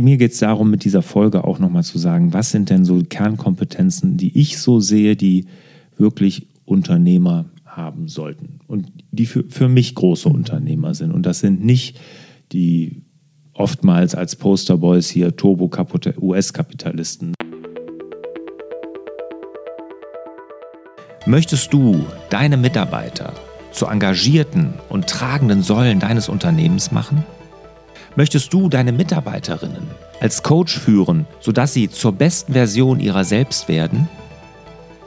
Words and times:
Mir 0.00 0.16
geht 0.16 0.32
es 0.32 0.38
darum, 0.38 0.70
mit 0.70 0.84
dieser 0.84 1.02
Folge 1.02 1.44
auch 1.44 1.58
nochmal 1.58 1.84
zu 1.84 1.98
sagen, 1.98 2.32
was 2.32 2.50
sind 2.50 2.70
denn 2.70 2.86
so 2.86 3.02
Kernkompetenzen, 3.02 4.16
die 4.16 4.38
ich 4.38 4.58
so 4.58 4.80
sehe, 4.80 5.14
die 5.14 5.44
wirklich 5.98 6.46
Unternehmer 6.64 7.50
haben 7.66 8.08
sollten 8.08 8.60
und 8.66 8.90
die 9.10 9.26
für, 9.26 9.44
für 9.44 9.68
mich 9.68 9.94
große 9.94 10.26
Unternehmer 10.26 10.94
sind. 10.94 11.12
Und 11.12 11.26
das 11.26 11.40
sind 11.40 11.62
nicht 11.62 12.00
die 12.52 13.02
oftmals 13.52 14.14
als 14.14 14.36
Posterboys 14.36 15.10
hier 15.10 15.36
Turbo-US-Kapitalisten. 15.36 17.34
Möchtest 21.26 21.74
du 21.74 22.06
deine 22.30 22.56
Mitarbeiter 22.56 23.34
zu 23.70 23.84
engagierten 23.84 24.72
und 24.88 25.08
tragenden 25.08 25.62
Säulen 25.62 26.00
deines 26.00 26.30
Unternehmens 26.30 26.90
machen? 26.90 27.22
Möchtest 28.16 28.52
du 28.52 28.68
deine 28.68 28.92
Mitarbeiterinnen 28.92 29.88
als 30.20 30.42
Coach 30.42 30.78
führen, 30.78 31.26
sodass 31.38 31.72
sie 31.72 31.88
zur 31.88 32.12
besten 32.12 32.52
Version 32.52 32.98
ihrer 32.98 33.24
selbst 33.24 33.68
werden? 33.68 34.08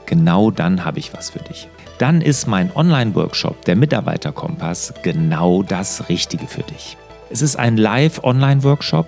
Genau 0.06 0.50
dann 0.50 0.84
habe 0.84 0.98
ich 0.98 1.12
was 1.12 1.30
für 1.30 1.40
dich. 1.40 1.68
Dann 1.98 2.22
ist 2.22 2.48
mein 2.48 2.74
Online-Workshop, 2.74 3.64
der 3.66 3.76
Mitarbeiterkompass, 3.76 4.94
genau 5.02 5.62
das 5.62 6.08
Richtige 6.08 6.46
für 6.46 6.62
dich. 6.62 6.96
Es 7.30 7.42
ist 7.42 7.56
ein 7.56 7.76
Live-Online-Workshop. 7.76 9.06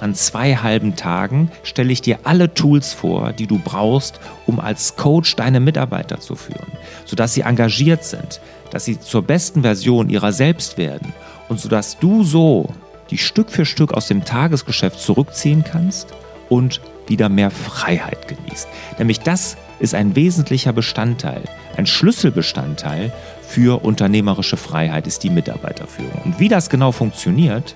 An 0.00 0.14
zwei 0.14 0.56
halben 0.56 0.96
Tagen 0.96 1.50
stelle 1.62 1.92
ich 1.92 2.00
dir 2.00 2.20
alle 2.24 2.54
Tools 2.54 2.92
vor, 2.92 3.32
die 3.32 3.46
du 3.46 3.58
brauchst, 3.58 4.18
um 4.46 4.60
als 4.60 4.96
Coach 4.96 5.36
deine 5.36 5.60
Mitarbeiter 5.60 6.20
zu 6.20 6.34
führen, 6.36 6.72
sodass 7.04 7.34
sie 7.34 7.42
engagiert 7.42 8.04
sind, 8.04 8.40
dass 8.70 8.84
sie 8.84 8.98
zur 8.98 9.22
besten 9.22 9.62
Version 9.62 10.08
ihrer 10.08 10.32
selbst 10.32 10.78
werden 10.78 11.12
und 11.48 11.60
sodass 11.60 11.98
du 11.98 12.24
so 12.24 12.68
die 13.12 13.18
Stück 13.18 13.50
für 13.50 13.66
Stück 13.66 13.92
aus 13.92 14.08
dem 14.08 14.24
Tagesgeschäft 14.24 14.98
zurückziehen 14.98 15.62
kannst 15.62 16.08
und 16.48 16.80
wieder 17.06 17.28
mehr 17.28 17.50
Freiheit 17.50 18.26
genießt. 18.26 18.66
Nämlich 18.98 19.20
das 19.20 19.58
ist 19.80 19.94
ein 19.94 20.16
wesentlicher 20.16 20.72
Bestandteil, 20.72 21.42
ein 21.76 21.86
Schlüsselbestandteil 21.86 23.12
für 23.42 23.84
unternehmerische 23.84 24.56
Freiheit 24.56 25.06
ist 25.06 25.22
die 25.24 25.30
Mitarbeiterführung. 25.30 26.22
Und 26.24 26.40
wie 26.40 26.48
das 26.48 26.70
genau 26.70 26.90
funktioniert 26.90 27.74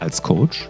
als 0.00 0.22
Coach, 0.22 0.68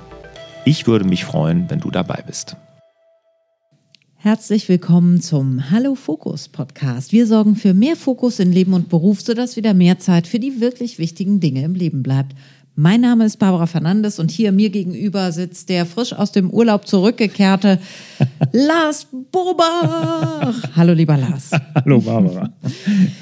Ich 0.64 0.86
würde 0.86 1.04
mich 1.04 1.26
freuen, 1.26 1.68
wenn 1.68 1.80
du 1.80 1.90
dabei 1.90 2.24
bist. 2.26 2.56
Herzlich 4.16 4.70
willkommen 4.70 5.20
zum 5.20 5.70
Hallo 5.70 5.94
Fokus 5.94 6.48
Podcast. 6.48 7.12
Wir 7.12 7.26
sorgen 7.26 7.56
für 7.56 7.74
mehr 7.74 7.96
Fokus 7.96 8.38
in 8.38 8.52
Leben 8.52 8.72
und 8.72 8.88
Beruf, 8.88 9.20
sodass 9.20 9.56
wieder 9.56 9.74
mehr 9.74 9.98
Zeit 9.98 10.26
für 10.26 10.38
die 10.38 10.62
wirklich 10.62 10.98
wichtigen 10.98 11.40
Dinge 11.40 11.62
im 11.62 11.74
Leben 11.74 12.02
bleibt. 12.02 12.34
Mein 12.76 13.00
Name 13.00 13.26
ist 13.26 13.38
Barbara 13.38 13.66
Fernandes 13.66 14.18
und 14.18 14.30
hier 14.30 14.52
mir 14.52 14.70
gegenüber 14.70 15.32
sitzt 15.32 15.68
der 15.68 15.84
frisch 15.84 16.12
aus 16.12 16.32
dem 16.32 16.50
Urlaub 16.50 16.86
zurückgekehrte 16.86 17.78
Lars 18.52 19.06
Bobach. 19.32 20.54
Hallo, 20.76 20.92
lieber 20.92 21.16
Lars. 21.16 21.50
Hallo, 21.74 22.00
Barbara. 22.00 22.50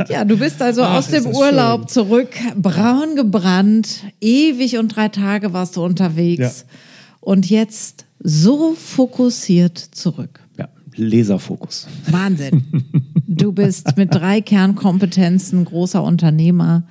Ja, 0.08 0.24
du 0.24 0.36
bist 0.36 0.60
also 0.60 0.82
Ach, 0.82 0.98
aus 0.98 1.08
dem 1.08 1.26
Urlaub 1.26 1.80
schön. 1.80 1.88
zurück, 1.88 2.30
braun 2.56 3.16
gebrannt, 3.16 4.04
ewig 4.20 4.76
und 4.76 4.94
drei 4.94 5.08
Tage 5.08 5.52
warst 5.52 5.76
du 5.76 5.84
unterwegs 5.84 6.64
ja. 6.68 6.74
und 7.20 7.48
jetzt 7.48 8.04
so 8.20 8.74
fokussiert 8.74 9.78
zurück. 9.78 10.40
Ja, 10.58 10.68
Laserfokus. 10.94 11.88
Wahnsinn. 12.10 12.64
Du 13.30 13.52
bist 13.52 13.96
mit 13.96 14.12
drei 14.12 14.40
Kernkompetenzen 14.40 15.66
großer 15.66 16.02
Unternehmer, 16.02 16.84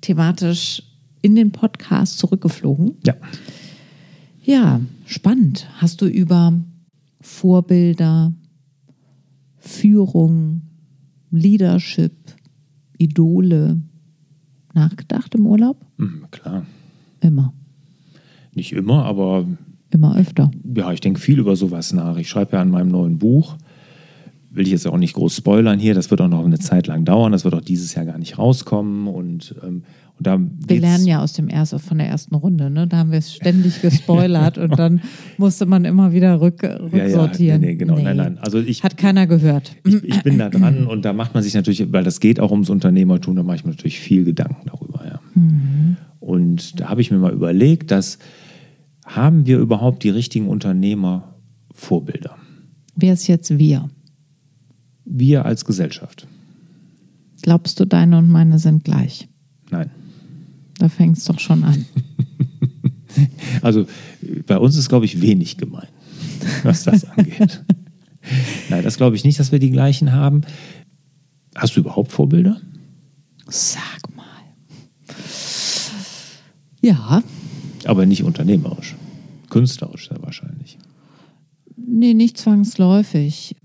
thematisch 0.00 0.82
in 1.26 1.34
den 1.34 1.50
Podcast 1.50 2.20
zurückgeflogen. 2.20 2.92
Ja. 3.04 3.14
Ja, 4.44 4.80
spannend. 5.06 5.66
Hast 5.78 6.00
du 6.00 6.06
über 6.06 6.52
Vorbilder, 7.20 8.32
Führung, 9.58 10.62
Leadership, 11.32 12.12
Idole 12.96 13.80
nachgedacht 14.72 15.34
im 15.34 15.46
Urlaub? 15.46 15.84
Mhm, 15.96 16.26
klar. 16.30 16.64
Immer. 17.18 17.52
Nicht 18.54 18.72
immer, 18.72 19.04
aber. 19.04 19.48
Immer 19.90 20.16
öfter. 20.16 20.52
Ja, 20.76 20.92
ich 20.92 21.00
denke 21.00 21.18
viel 21.18 21.40
über 21.40 21.56
sowas 21.56 21.92
nach. 21.92 22.18
Ich 22.18 22.28
schreibe 22.28 22.52
ja 22.52 22.62
an 22.62 22.70
meinem 22.70 22.88
neuen 22.88 23.18
Buch. 23.18 23.56
Will 24.52 24.66
ich 24.66 24.70
jetzt 24.70 24.86
auch 24.86 24.96
nicht 24.96 25.14
groß 25.14 25.34
spoilern 25.34 25.80
hier. 25.80 25.94
Das 25.94 26.12
wird 26.12 26.20
auch 26.20 26.28
noch 26.28 26.44
eine 26.44 26.60
Zeit 26.60 26.86
lang 26.86 27.04
dauern. 27.04 27.32
Das 27.32 27.44
wird 27.44 27.54
auch 27.54 27.60
dieses 27.60 27.94
Jahr 27.94 28.04
gar 28.04 28.18
nicht 28.18 28.38
rauskommen. 28.38 29.08
Und 29.08 29.56
ähm, 29.64 29.82
wir 30.18 30.80
lernen 30.80 31.06
ja 31.06 31.22
aus 31.22 31.34
dem 31.34 31.48
ersten, 31.48 31.78
von 31.78 31.98
der 31.98 32.08
ersten 32.08 32.34
Runde, 32.34 32.70
ne? 32.70 32.86
Da 32.86 32.96
haben 32.96 33.10
wir 33.10 33.18
es 33.18 33.34
ständig 33.34 33.82
gespoilert 33.82 34.56
und 34.56 34.78
dann 34.78 35.02
musste 35.36 35.66
man 35.66 35.84
immer 35.84 36.12
wieder 36.12 36.40
rück, 36.40 36.62
rücksortieren. 36.62 37.38
Ja, 37.38 37.52
ja, 37.52 37.58
nee, 37.58 37.66
nee, 37.66 37.74
genau, 37.74 37.96
nee. 37.96 38.02
nein, 38.02 38.16
nein. 38.16 38.38
Also 38.38 38.58
ich, 38.58 38.82
Hat 38.82 38.96
keiner 38.96 39.26
gehört. 39.26 39.76
Ich, 39.84 40.02
ich, 40.02 40.22
bin 40.22 40.38
da 40.38 40.48
dran 40.48 40.86
und 40.86 41.04
da 41.04 41.12
macht 41.12 41.34
man 41.34 41.42
sich 41.42 41.54
natürlich, 41.54 41.92
weil 41.92 42.04
das 42.04 42.20
geht 42.20 42.40
auch 42.40 42.50
ums 42.50 42.70
Unternehmertum, 42.70 43.36
da 43.36 43.42
mache 43.42 43.56
ich 43.56 43.64
mir 43.64 43.72
natürlich 43.72 44.00
viel 44.00 44.24
Gedanken 44.24 44.66
darüber, 44.66 45.04
ja. 45.06 45.20
Mhm. 45.34 45.96
Und 46.20 46.80
da 46.80 46.88
habe 46.88 47.02
ich 47.02 47.10
mir 47.10 47.18
mal 47.18 47.32
überlegt, 47.32 47.90
dass 47.90 48.18
haben 49.04 49.46
wir 49.46 49.58
überhaupt 49.58 50.02
die 50.02 50.10
richtigen 50.10 50.48
Unternehmervorbilder? 50.48 52.36
Wer 52.96 53.12
ist 53.12 53.26
jetzt 53.28 53.56
wir? 53.58 53.88
Wir 55.04 55.44
als 55.44 55.64
Gesellschaft. 55.64 56.26
Glaubst 57.42 57.78
du, 57.78 57.84
deine 57.84 58.18
und 58.18 58.28
meine 58.28 58.58
sind 58.58 58.82
gleich? 58.82 59.28
Nein. 59.70 59.90
Da 60.78 60.88
fängt 60.88 61.16
es 61.16 61.24
doch 61.24 61.38
schon 61.38 61.64
an. 61.64 61.86
also 63.62 63.86
bei 64.46 64.58
uns 64.58 64.76
ist, 64.76 64.88
glaube 64.88 65.04
ich, 65.06 65.20
wenig 65.20 65.56
gemein, 65.56 65.88
was 66.62 66.84
das 66.84 67.04
angeht. 67.16 67.64
Nein, 68.68 68.82
das 68.82 68.96
glaube 68.96 69.16
ich 69.16 69.24
nicht, 69.24 69.38
dass 69.38 69.52
wir 69.52 69.58
die 69.58 69.70
gleichen 69.70 70.12
haben. 70.12 70.42
Hast 71.54 71.76
du 71.76 71.80
überhaupt 71.80 72.12
Vorbilder? 72.12 72.60
Sag 73.48 74.14
mal. 74.14 74.24
Ja. 76.82 77.22
Aber 77.84 78.04
nicht 78.04 78.24
unternehmerisch. 78.24 78.96
Künstlerisch 79.48 80.08
sehr 80.08 80.20
wahrscheinlich. 80.22 80.78
Nee, 81.76 82.14
nicht 82.14 82.36
zwangsläufig. 82.36 83.56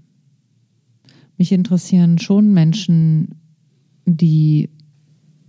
Mich 1.37 1.51
interessieren 1.51 2.19
schon 2.19 2.53
Menschen, 2.53 3.35
die 4.05 4.69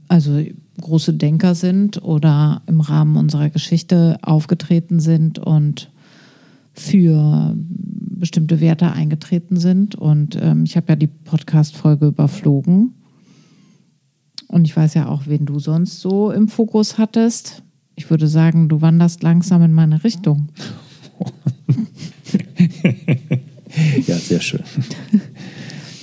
also 0.09 0.43
große 0.81 1.15
Denker 1.15 1.55
sind 1.55 2.03
oder 2.03 2.62
im 2.66 2.81
Rahmen 2.81 3.16
unserer 3.16 3.50
Geschichte 3.50 4.19
aufgetreten 4.22 5.00
sind 5.00 5.38
und 5.38 5.91
für 6.72 7.55
bestimmte 8.22 8.60
Werte 8.60 8.93
eingetreten 8.93 9.56
sind. 9.56 9.94
Und 9.94 10.38
ähm, 10.41 10.65
ich 10.65 10.77
habe 10.77 10.87
ja 10.91 10.97
die 10.97 11.09
Podcast-Folge 11.09 12.06
überflogen. 12.06 12.94
Und 14.49 14.65
ich 14.66 14.77
weiß 14.77 14.94
ja 14.94 15.09
auch, 15.09 15.27
wen 15.27 15.47
du 15.47 15.59
sonst 15.59 16.00
so 16.00 16.31
im 16.31 16.49
Fokus 16.49 16.99
hattest. 16.99 17.62
Ich 17.97 18.11
würde 18.11 18.28
sagen, 18.28 18.69
du 18.69 18.81
wanderst 18.81 19.22
langsam 19.22 19.62
in 19.62 19.72
meine 19.72 20.05
Richtung. 20.05 20.49
ja, 24.06 24.16
sehr 24.16 24.41
schön. 24.41 24.62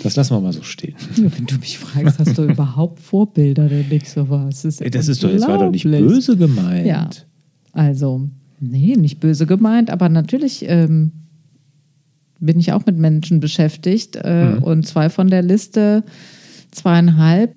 Das 0.04 0.16
lassen 0.16 0.36
wir 0.36 0.42
mal 0.42 0.54
so 0.54 0.64
stehen. 0.64 0.96
Ja, 1.16 1.26
wenn 1.38 1.46
du 1.46 1.56
mich 1.58 1.78
fragst, 1.78 2.20
hast 2.20 2.38
du 2.38 2.44
überhaupt 2.44 3.00
Vorbilder 3.00 3.68
denn 3.68 3.88
nicht 3.90 4.10
sowas? 4.10 4.62
Das, 4.62 4.80
ist 4.80 4.96
das 4.96 5.08
ist 5.08 5.24
doch, 5.24 5.32
das 5.32 5.48
war 5.48 5.58
doch 5.58 5.72
nicht 5.72 5.84
böse 5.84 6.38
gemeint. 6.38 6.86
Ja, 6.86 7.10
also, 7.74 8.30
nee, 8.60 8.96
nicht 8.96 9.20
böse 9.20 9.46
gemeint, 9.46 9.90
aber 9.90 10.10
natürlich 10.10 10.66
ähm, 10.68 11.12
bin 12.40 12.60
ich 12.60 12.72
auch 12.72 12.86
mit 12.86 12.98
Menschen 12.98 13.40
beschäftigt 13.40 14.18
äh, 14.22 14.56
mhm. 14.56 14.64
und 14.64 14.88
zwei 14.88 15.10
von 15.10 15.28
der 15.28 15.42
Liste, 15.42 16.04
zweieinhalb, 16.72 17.54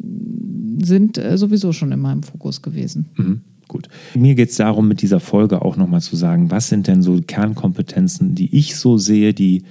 sind 0.82 1.18
äh, 1.18 1.38
sowieso 1.38 1.72
schon 1.72 1.92
in 1.92 2.00
meinem 2.00 2.22
Fokus 2.22 2.62
gewesen. 2.62 3.08
Mhm. 3.16 3.40
Gut. 3.68 3.88
Mir 4.14 4.34
geht 4.34 4.50
es 4.50 4.56
darum, 4.56 4.88
mit 4.88 5.00
dieser 5.00 5.20
Folge 5.20 5.62
auch 5.62 5.76
nochmal 5.76 6.02
zu 6.02 6.16
sagen, 6.16 6.50
was 6.50 6.68
sind 6.68 6.88
denn 6.88 7.02
so 7.02 7.18
Kernkompetenzen, 7.26 8.34
die 8.34 8.54
ich 8.54 8.76
so 8.76 8.98
sehe, 8.98 9.32
die 9.32 9.62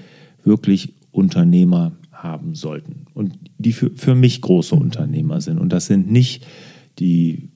wirklich 0.43 0.93
Unternehmer 1.11 1.91
haben 2.23 2.55
sollten 2.55 3.05
und 3.13 3.33
die 3.57 3.73
für, 3.73 3.89
für 3.91 4.15
mich 4.15 4.39
große 4.41 4.73
Unternehmer 4.75 5.41
sind. 5.41 5.59
Und 5.59 5.73
das 5.73 5.87
sind 5.87 6.09
nicht 6.11 6.45
die 6.99 7.49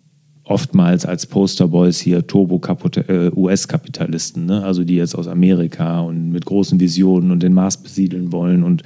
oftmals 0.43 1.05
als 1.05 1.25
Posterboys 1.25 1.99
hier 1.99 2.27
Turbo-US-Kapitalisten, 2.27 4.43
äh, 4.43 4.45
ne? 4.45 4.63
also 4.63 4.83
die 4.83 4.95
jetzt 4.95 5.15
aus 5.15 5.27
Amerika 5.27 6.01
und 6.01 6.29
mit 6.29 6.45
großen 6.45 6.79
Visionen 6.79 7.31
und 7.31 7.41
den 7.41 7.53
Mars 7.53 7.81
besiedeln 7.81 8.31
wollen. 8.31 8.63
Und 8.63 8.83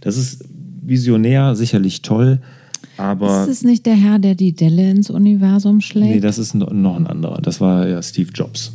das 0.00 0.16
ist 0.16 0.42
visionär 0.82 1.54
sicherlich 1.54 2.00
toll, 2.02 2.40
aber. 2.96 3.42
Ist 3.42 3.50
es 3.50 3.62
nicht 3.62 3.86
der 3.86 3.94
Herr, 3.94 4.18
der 4.18 4.34
die 4.34 4.54
Delle 4.54 4.90
ins 4.90 5.10
Universum 5.10 5.80
schlägt? 5.80 6.14
Nee, 6.14 6.20
das 6.20 6.38
ist 6.38 6.54
noch 6.54 6.70
ein 6.70 7.06
anderer. 7.06 7.40
Das 7.42 7.60
war 7.60 7.88
ja 7.88 8.02
Steve 8.02 8.30
Jobs 8.34 8.72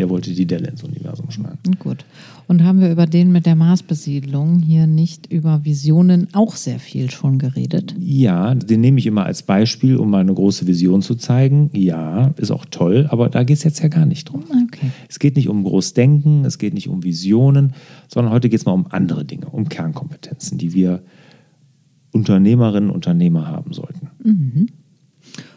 Der 0.00 0.08
wollte 0.08 0.32
die 0.32 0.46
Delle 0.46 0.66
ins 0.66 0.82
Universum 0.82 1.30
schneiden. 1.30 1.76
Gut. 1.78 2.06
Und 2.48 2.64
haben 2.64 2.80
wir 2.80 2.90
über 2.90 3.04
den 3.04 3.32
mit 3.32 3.44
der 3.44 3.54
Marsbesiedlung 3.54 4.60
hier 4.60 4.86
nicht 4.86 5.30
über 5.30 5.66
Visionen 5.66 6.28
auch 6.32 6.56
sehr 6.56 6.78
viel 6.78 7.10
schon 7.10 7.38
geredet? 7.38 7.94
Ja, 7.98 8.54
den 8.54 8.80
nehme 8.80 8.98
ich 8.98 9.04
immer 9.04 9.26
als 9.26 9.42
Beispiel, 9.42 9.96
um 9.96 10.08
mal 10.08 10.22
eine 10.22 10.32
große 10.32 10.66
Vision 10.66 11.02
zu 11.02 11.16
zeigen. 11.16 11.68
Ja, 11.74 12.28
ist 12.38 12.50
auch 12.50 12.64
toll, 12.64 13.08
aber 13.10 13.28
da 13.28 13.44
geht 13.44 13.58
es 13.58 13.62
jetzt 13.62 13.82
ja 13.82 13.88
gar 13.88 14.06
nicht 14.06 14.30
drum. 14.30 14.44
Okay. 14.68 14.90
Es 15.06 15.18
geht 15.18 15.36
nicht 15.36 15.50
um 15.50 15.64
Großdenken, 15.64 16.46
es 16.46 16.56
geht 16.56 16.72
nicht 16.72 16.88
um 16.88 17.04
Visionen, 17.04 17.74
sondern 18.08 18.32
heute 18.32 18.48
geht 18.48 18.60
es 18.60 18.64
mal 18.64 18.72
um 18.72 18.86
andere 18.88 19.26
Dinge, 19.26 19.50
um 19.50 19.68
Kernkompetenzen, 19.68 20.56
die 20.56 20.72
wir 20.72 21.02
Unternehmerinnen 22.12 22.88
und 22.88 22.96
Unternehmer 22.96 23.48
haben 23.48 23.74
sollten. 23.74 24.08
Mhm. 24.24 24.68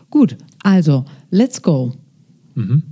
Gut, 0.10 0.36
also, 0.64 1.06
let's 1.32 1.62
go. 1.62 1.94
Mhm. 2.56 2.84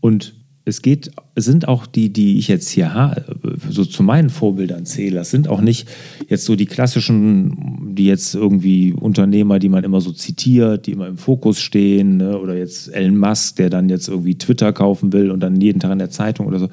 Und 0.00 0.34
es 0.64 0.80
geht, 0.80 1.10
sind 1.34 1.66
auch 1.66 1.86
die, 1.86 2.12
die 2.12 2.38
ich 2.38 2.46
jetzt 2.46 2.68
hier 2.68 3.24
so 3.68 3.84
zu 3.84 4.02
meinen 4.02 4.30
Vorbildern 4.30 4.86
zähle. 4.86 5.16
Das 5.16 5.30
sind 5.30 5.48
auch 5.48 5.60
nicht 5.60 5.88
jetzt 6.28 6.44
so 6.44 6.54
die 6.54 6.66
klassischen, 6.66 7.94
die 7.94 8.06
jetzt 8.06 8.34
irgendwie 8.34 8.92
Unternehmer, 8.92 9.58
die 9.58 9.68
man 9.68 9.82
immer 9.82 10.00
so 10.00 10.12
zitiert, 10.12 10.86
die 10.86 10.92
immer 10.92 11.08
im 11.08 11.18
Fokus 11.18 11.60
stehen, 11.60 12.18
ne? 12.18 12.38
oder 12.38 12.56
jetzt 12.56 12.94
Elon 12.94 13.16
Musk, 13.16 13.56
der 13.56 13.70
dann 13.70 13.88
jetzt 13.88 14.08
irgendwie 14.08 14.36
Twitter 14.36 14.72
kaufen 14.72 15.12
will 15.12 15.32
und 15.32 15.40
dann 15.40 15.60
jeden 15.60 15.80
Tag 15.80 15.90
in 15.90 15.98
der 15.98 16.10
Zeitung 16.10 16.46
oder 16.46 16.60
so. 16.60 16.68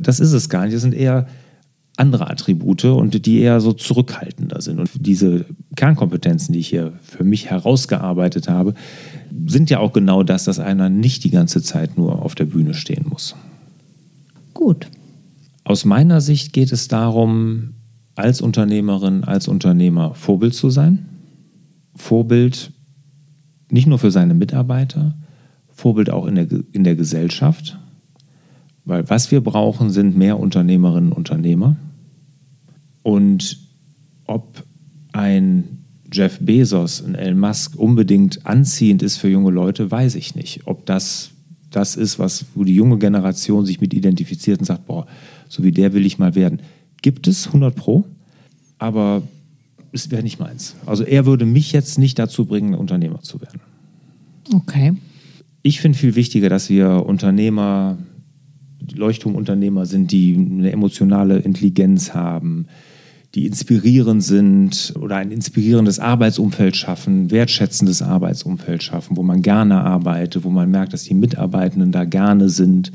Das 0.00 0.20
ist 0.20 0.32
es 0.32 0.48
gar 0.50 0.64
nicht. 0.64 0.74
Das 0.74 0.82
sind 0.82 0.94
eher 0.94 1.26
andere 2.00 2.30
Attribute 2.30 2.86
und 2.86 3.26
die 3.26 3.38
eher 3.38 3.60
so 3.60 3.72
zurückhaltender 3.72 4.60
sind. 4.60 4.80
Und 4.80 4.90
diese 4.94 5.44
Kernkompetenzen, 5.76 6.52
die 6.52 6.58
ich 6.58 6.68
hier 6.68 6.94
für 7.02 7.24
mich 7.24 7.50
herausgearbeitet 7.50 8.48
habe, 8.48 8.74
sind 9.46 9.70
ja 9.70 9.78
auch 9.78 9.92
genau 9.92 10.22
das, 10.22 10.44
dass 10.44 10.58
einer 10.58 10.88
nicht 10.88 11.22
die 11.24 11.30
ganze 11.30 11.62
Zeit 11.62 11.98
nur 11.98 12.22
auf 12.22 12.34
der 12.34 12.46
Bühne 12.46 12.74
stehen 12.74 13.06
muss. 13.08 13.36
Gut. 14.54 14.88
Aus 15.62 15.84
meiner 15.84 16.20
Sicht 16.20 16.52
geht 16.52 16.72
es 16.72 16.88
darum, 16.88 17.74
als 18.14 18.40
Unternehmerin, 18.40 19.24
als 19.24 19.46
Unternehmer 19.46 20.14
Vorbild 20.14 20.54
zu 20.54 20.70
sein. 20.70 21.06
Vorbild 21.94 22.72
nicht 23.70 23.86
nur 23.86 23.98
für 23.98 24.10
seine 24.10 24.34
Mitarbeiter, 24.34 25.14
Vorbild 25.68 26.10
auch 26.10 26.26
in 26.26 26.34
der, 26.34 26.48
in 26.72 26.82
der 26.82 26.96
Gesellschaft. 26.96 27.78
Weil 28.84 29.08
was 29.08 29.30
wir 29.30 29.40
brauchen, 29.42 29.90
sind 29.90 30.16
mehr 30.16 30.40
Unternehmerinnen 30.40 31.12
und 31.12 31.30
Unternehmer. 31.30 31.76
Und 33.02 33.58
ob 34.26 34.64
ein 35.12 35.84
Jeff 36.12 36.38
Bezos 36.40 37.00
und 37.00 37.14
Elon 37.14 37.38
Musk 37.38 37.76
unbedingt 37.76 38.46
anziehend 38.46 39.02
ist 39.02 39.16
für 39.16 39.28
junge 39.28 39.50
Leute, 39.50 39.90
weiß 39.90 40.16
ich 40.16 40.34
nicht. 40.34 40.66
Ob 40.66 40.86
das 40.86 41.30
das 41.70 41.96
ist, 41.96 42.18
was, 42.18 42.46
wo 42.54 42.64
die 42.64 42.74
junge 42.74 42.98
Generation 42.98 43.64
sich 43.64 43.80
mit 43.80 43.94
identifiziert 43.94 44.58
und 44.58 44.66
sagt, 44.66 44.86
boah, 44.86 45.06
so 45.48 45.62
wie 45.62 45.72
der 45.72 45.92
will 45.92 46.04
ich 46.04 46.18
mal 46.18 46.34
werden. 46.34 46.60
Gibt 47.02 47.26
es 47.28 47.46
100 47.46 47.74
Pro, 47.74 48.04
aber 48.78 49.22
es 49.92 50.10
wäre 50.10 50.22
nicht 50.22 50.38
meins. 50.38 50.76
Also 50.86 51.04
er 51.04 51.26
würde 51.26 51.46
mich 51.46 51.72
jetzt 51.72 51.98
nicht 51.98 52.18
dazu 52.18 52.44
bringen, 52.44 52.74
Unternehmer 52.74 53.22
zu 53.22 53.40
werden. 53.40 53.60
Okay. 54.52 54.94
Ich 55.62 55.80
finde 55.80 55.98
viel 55.98 56.16
wichtiger, 56.16 56.48
dass 56.48 56.70
wir 56.70 57.06
Unternehmer, 57.06 57.98
Leuchtturmunternehmer 58.92 59.86
sind, 59.86 60.10
die 60.10 60.34
eine 60.34 60.72
emotionale 60.72 61.38
Intelligenz 61.38 62.14
haben, 62.14 62.66
die 63.34 63.46
inspirierend 63.46 64.24
sind 64.24 64.92
oder 64.98 65.16
ein 65.16 65.30
inspirierendes 65.30 66.00
Arbeitsumfeld 66.00 66.76
schaffen, 66.76 67.30
wertschätzendes 67.30 68.02
Arbeitsumfeld 68.02 68.82
schaffen, 68.82 69.16
wo 69.16 69.22
man 69.22 69.42
gerne 69.42 69.80
arbeitet, 69.80 70.42
wo 70.42 70.50
man 70.50 70.70
merkt, 70.70 70.92
dass 70.92 71.04
die 71.04 71.14
Mitarbeitenden 71.14 71.92
da 71.92 72.04
gerne 72.04 72.48
sind. 72.48 72.90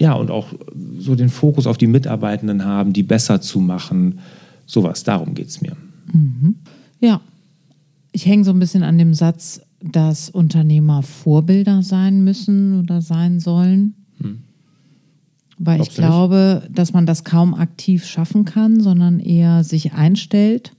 Ja, 0.00 0.14
und 0.14 0.30
auch 0.30 0.54
so 0.98 1.14
den 1.14 1.28
Fokus 1.28 1.66
auf 1.66 1.78
die 1.78 1.88
Mitarbeitenden 1.88 2.64
haben, 2.64 2.92
die 2.92 3.02
besser 3.02 3.40
zu 3.40 3.60
machen. 3.60 4.20
Sowas, 4.66 5.02
darum 5.02 5.34
geht 5.34 5.48
es 5.48 5.60
mir. 5.60 5.76
Mhm. 6.12 6.56
Ja, 7.00 7.20
ich 8.12 8.26
hänge 8.26 8.44
so 8.44 8.52
ein 8.52 8.58
bisschen 8.58 8.82
an 8.82 8.98
dem 8.98 9.14
Satz, 9.14 9.60
dass 9.82 10.30
Unternehmer 10.30 11.02
Vorbilder 11.02 11.82
sein 11.82 12.22
müssen 12.22 12.80
oder 12.80 13.02
sein 13.02 13.40
sollen. 13.40 13.94
Hm. 14.18 14.42
Weil 15.62 15.76
Glaubst 15.76 15.92
ich 15.92 15.96
glaube, 15.98 16.62
dass 16.70 16.94
man 16.94 17.04
das 17.04 17.22
kaum 17.22 17.52
aktiv 17.54 18.06
schaffen 18.06 18.46
kann, 18.46 18.80
sondern 18.80 19.20
eher 19.20 19.62
sich 19.62 19.92
einstellt. 19.92 20.72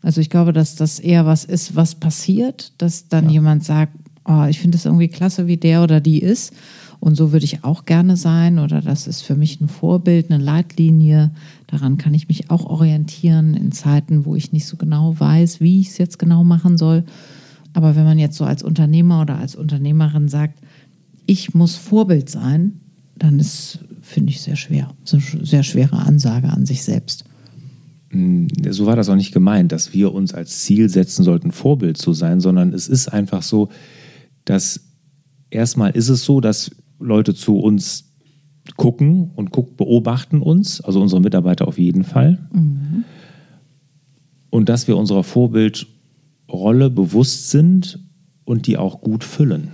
Also 0.00 0.20
ich 0.20 0.30
glaube, 0.30 0.52
dass 0.52 0.76
das 0.76 1.00
eher 1.00 1.26
was 1.26 1.44
ist, 1.44 1.74
was 1.74 1.96
passiert, 1.96 2.72
dass 2.78 3.08
dann 3.08 3.24
ja. 3.24 3.32
jemand 3.32 3.64
sagt, 3.64 3.92
oh, 4.24 4.44
ich 4.48 4.60
finde 4.60 4.78
es 4.78 4.84
irgendwie 4.84 5.08
klasse, 5.08 5.48
wie 5.48 5.56
der 5.56 5.82
oder 5.82 6.00
die 6.00 6.20
ist. 6.20 6.54
Und 7.00 7.16
so 7.16 7.32
würde 7.32 7.44
ich 7.44 7.64
auch 7.64 7.84
gerne 7.84 8.16
sein 8.16 8.60
oder 8.60 8.80
das 8.80 9.08
ist 9.08 9.22
für 9.22 9.34
mich 9.34 9.60
ein 9.60 9.66
Vorbild, 9.66 10.30
eine 10.30 10.42
Leitlinie. 10.42 11.32
Daran 11.66 11.98
kann 11.98 12.14
ich 12.14 12.28
mich 12.28 12.48
auch 12.48 12.64
orientieren 12.64 13.54
in 13.54 13.72
Zeiten, 13.72 14.24
wo 14.24 14.36
ich 14.36 14.52
nicht 14.52 14.66
so 14.66 14.76
genau 14.76 15.18
weiß, 15.18 15.60
wie 15.60 15.80
ich 15.80 15.88
es 15.88 15.98
jetzt 15.98 16.20
genau 16.20 16.44
machen 16.44 16.78
soll. 16.78 17.02
Aber 17.74 17.96
wenn 17.96 18.04
man 18.04 18.20
jetzt 18.20 18.36
so 18.36 18.44
als 18.44 18.62
Unternehmer 18.62 19.22
oder 19.22 19.36
als 19.36 19.56
Unternehmerin 19.56 20.28
sagt, 20.28 20.60
ich 21.26 21.54
muss 21.54 21.74
Vorbild 21.74 22.30
sein, 22.30 22.80
dann 23.18 23.38
ist 23.40 23.80
finde 24.06 24.30
ich 24.30 24.40
sehr 24.40 24.56
schwer. 24.56 24.94
So 25.04 25.18
eine 25.18 25.44
sehr 25.44 25.62
schwere 25.62 25.96
Ansage 25.96 26.48
an 26.48 26.64
sich 26.64 26.82
selbst. 26.82 27.24
Mm, 28.10 28.46
so 28.70 28.86
war 28.86 28.96
das 28.96 29.08
auch 29.08 29.16
nicht 29.16 29.32
gemeint, 29.32 29.72
dass 29.72 29.92
wir 29.92 30.14
uns 30.14 30.32
als 30.32 30.60
Ziel 30.60 30.88
setzen 30.88 31.24
sollten, 31.24 31.52
Vorbild 31.52 31.96
zu 31.96 32.12
sein, 32.12 32.40
sondern 32.40 32.72
es 32.72 32.88
ist 32.88 33.08
einfach 33.08 33.42
so, 33.42 33.68
dass 34.44 34.80
erstmal 35.50 35.90
ist 35.90 36.08
es 36.08 36.24
so, 36.24 36.40
dass 36.40 36.70
Leute 36.98 37.34
zu 37.34 37.58
uns 37.58 38.04
gucken 38.76 39.30
und 39.34 39.50
guck, 39.50 39.76
beobachten 39.76 40.40
uns, 40.40 40.80
also 40.80 41.00
unsere 41.00 41.20
Mitarbeiter 41.20 41.68
auf 41.68 41.78
jeden 41.78 42.04
Fall. 42.04 42.38
Mhm. 42.52 43.04
Und 44.50 44.68
dass 44.68 44.88
wir 44.88 44.96
unserer 44.96 45.24
Vorbildrolle 45.24 46.90
bewusst 46.90 47.50
sind 47.50 48.00
und 48.44 48.66
die 48.66 48.76
auch 48.76 49.00
gut 49.00 49.24
füllen. 49.24 49.68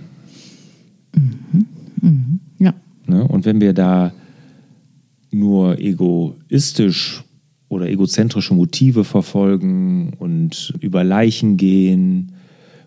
Mhm. 1.15 1.65
Mhm. 2.01 2.39
Ja. 2.59 2.73
Ne? 3.07 3.27
Und 3.27 3.45
wenn 3.45 3.61
wir 3.61 3.73
da 3.73 4.11
nur 5.33 5.79
egoistisch 5.79 7.23
oder 7.69 7.89
egozentrische 7.89 8.53
Motive 8.53 9.03
verfolgen 9.03 10.13
und 10.19 10.73
über 10.79 11.03
Leichen 11.03 11.57
gehen, 11.57 12.33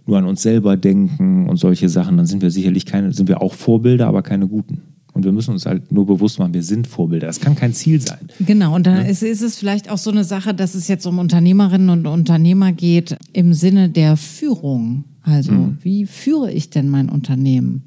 nur 0.07 0.19
an 0.19 0.25
uns 0.25 0.43
selber 0.43 0.77
denken 0.77 1.49
und 1.49 1.57
solche 1.57 1.89
Sachen, 1.89 2.17
dann 2.17 2.27
sind 2.27 2.43
wir 2.43 2.51
sicherlich 2.51 2.87
keine, 2.87 3.13
sind 3.13 3.29
wir 3.29 3.43
auch 3.43 3.55
Vorbilder, 3.55 4.07
aber 4.07 4.23
keine 4.23 4.47
guten. 4.47 4.83
Und 5.13 5.25
wir 5.25 5.33
müssen 5.33 5.53
uns 5.53 5.65
halt 5.65 5.91
nur 5.91 6.05
bewusst 6.07 6.39
machen, 6.39 6.53
wir 6.53 6.63
sind 6.63 6.87
Vorbilder. 6.87 7.27
Das 7.27 7.41
kann 7.41 7.57
kein 7.57 7.73
Ziel 7.73 8.01
sein. 8.03 8.29
Genau, 8.39 8.75
und 8.75 8.87
dann 8.87 8.99
ja? 8.99 9.03
ist, 9.11 9.23
ist 9.23 9.41
es 9.41 9.57
vielleicht 9.57 9.91
auch 9.91 9.97
so 9.97 10.11
eine 10.11 10.25
Sache, 10.25 10.53
dass 10.53 10.75
es 10.75 10.89
jetzt 10.89 11.07
um 11.07 11.19
Unternehmerinnen 11.19 11.89
und 11.89 12.07
Unternehmer 12.07 12.73
geht 12.73 13.17
im 13.33 13.55
Sinne 13.55 13.89
der 13.89 14.19
Führung. 14.19 15.05
Also, 15.23 15.53
mhm. 15.53 15.79
wie 15.83 16.05
führe 16.05 16.53
ich 16.53 16.69
denn 16.69 16.91
mein 16.91 17.09
Unternehmen? 17.09 17.85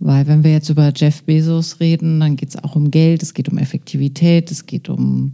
Weil 0.00 0.26
wenn 0.26 0.42
wir 0.42 0.50
jetzt 0.50 0.70
über 0.70 0.92
Jeff 0.96 1.22
Bezos 1.24 1.78
reden, 1.78 2.20
dann 2.20 2.36
geht 2.36 2.48
es 2.48 2.64
auch 2.64 2.74
um 2.74 2.90
Geld, 2.90 3.22
es 3.22 3.34
geht 3.34 3.50
um 3.50 3.58
Effektivität, 3.58 4.50
es 4.50 4.64
geht 4.64 4.88
um 4.88 5.32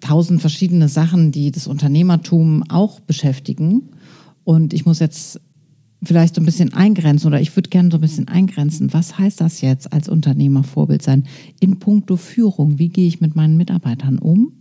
tausend 0.00 0.40
verschiedene 0.40 0.88
Sachen, 0.88 1.30
die 1.30 1.52
das 1.52 1.68
Unternehmertum 1.68 2.64
auch 2.68 2.98
beschäftigen. 3.00 3.90
Und 4.42 4.74
ich 4.74 4.84
muss 4.84 4.98
jetzt 4.98 5.40
vielleicht 6.02 6.34
so 6.34 6.40
ein 6.40 6.44
bisschen 6.44 6.74
eingrenzen 6.74 7.28
oder 7.28 7.40
ich 7.40 7.54
würde 7.56 7.70
gerne 7.70 7.90
so 7.90 7.98
ein 7.98 8.00
bisschen 8.00 8.28
eingrenzen. 8.28 8.92
Was 8.92 9.16
heißt 9.18 9.40
das 9.40 9.60
jetzt 9.60 9.92
als 9.92 10.08
Unternehmer 10.08 10.64
Vorbild 10.64 11.02
sein 11.02 11.24
in 11.60 11.78
puncto 11.78 12.16
Führung? 12.16 12.78
Wie 12.78 12.88
gehe 12.88 13.06
ich 13.06 13.20
mit 13.20 13.36
meinen 13.36 13.56
Mitarbeitern 13.56 14.18
um? 14.18 14.52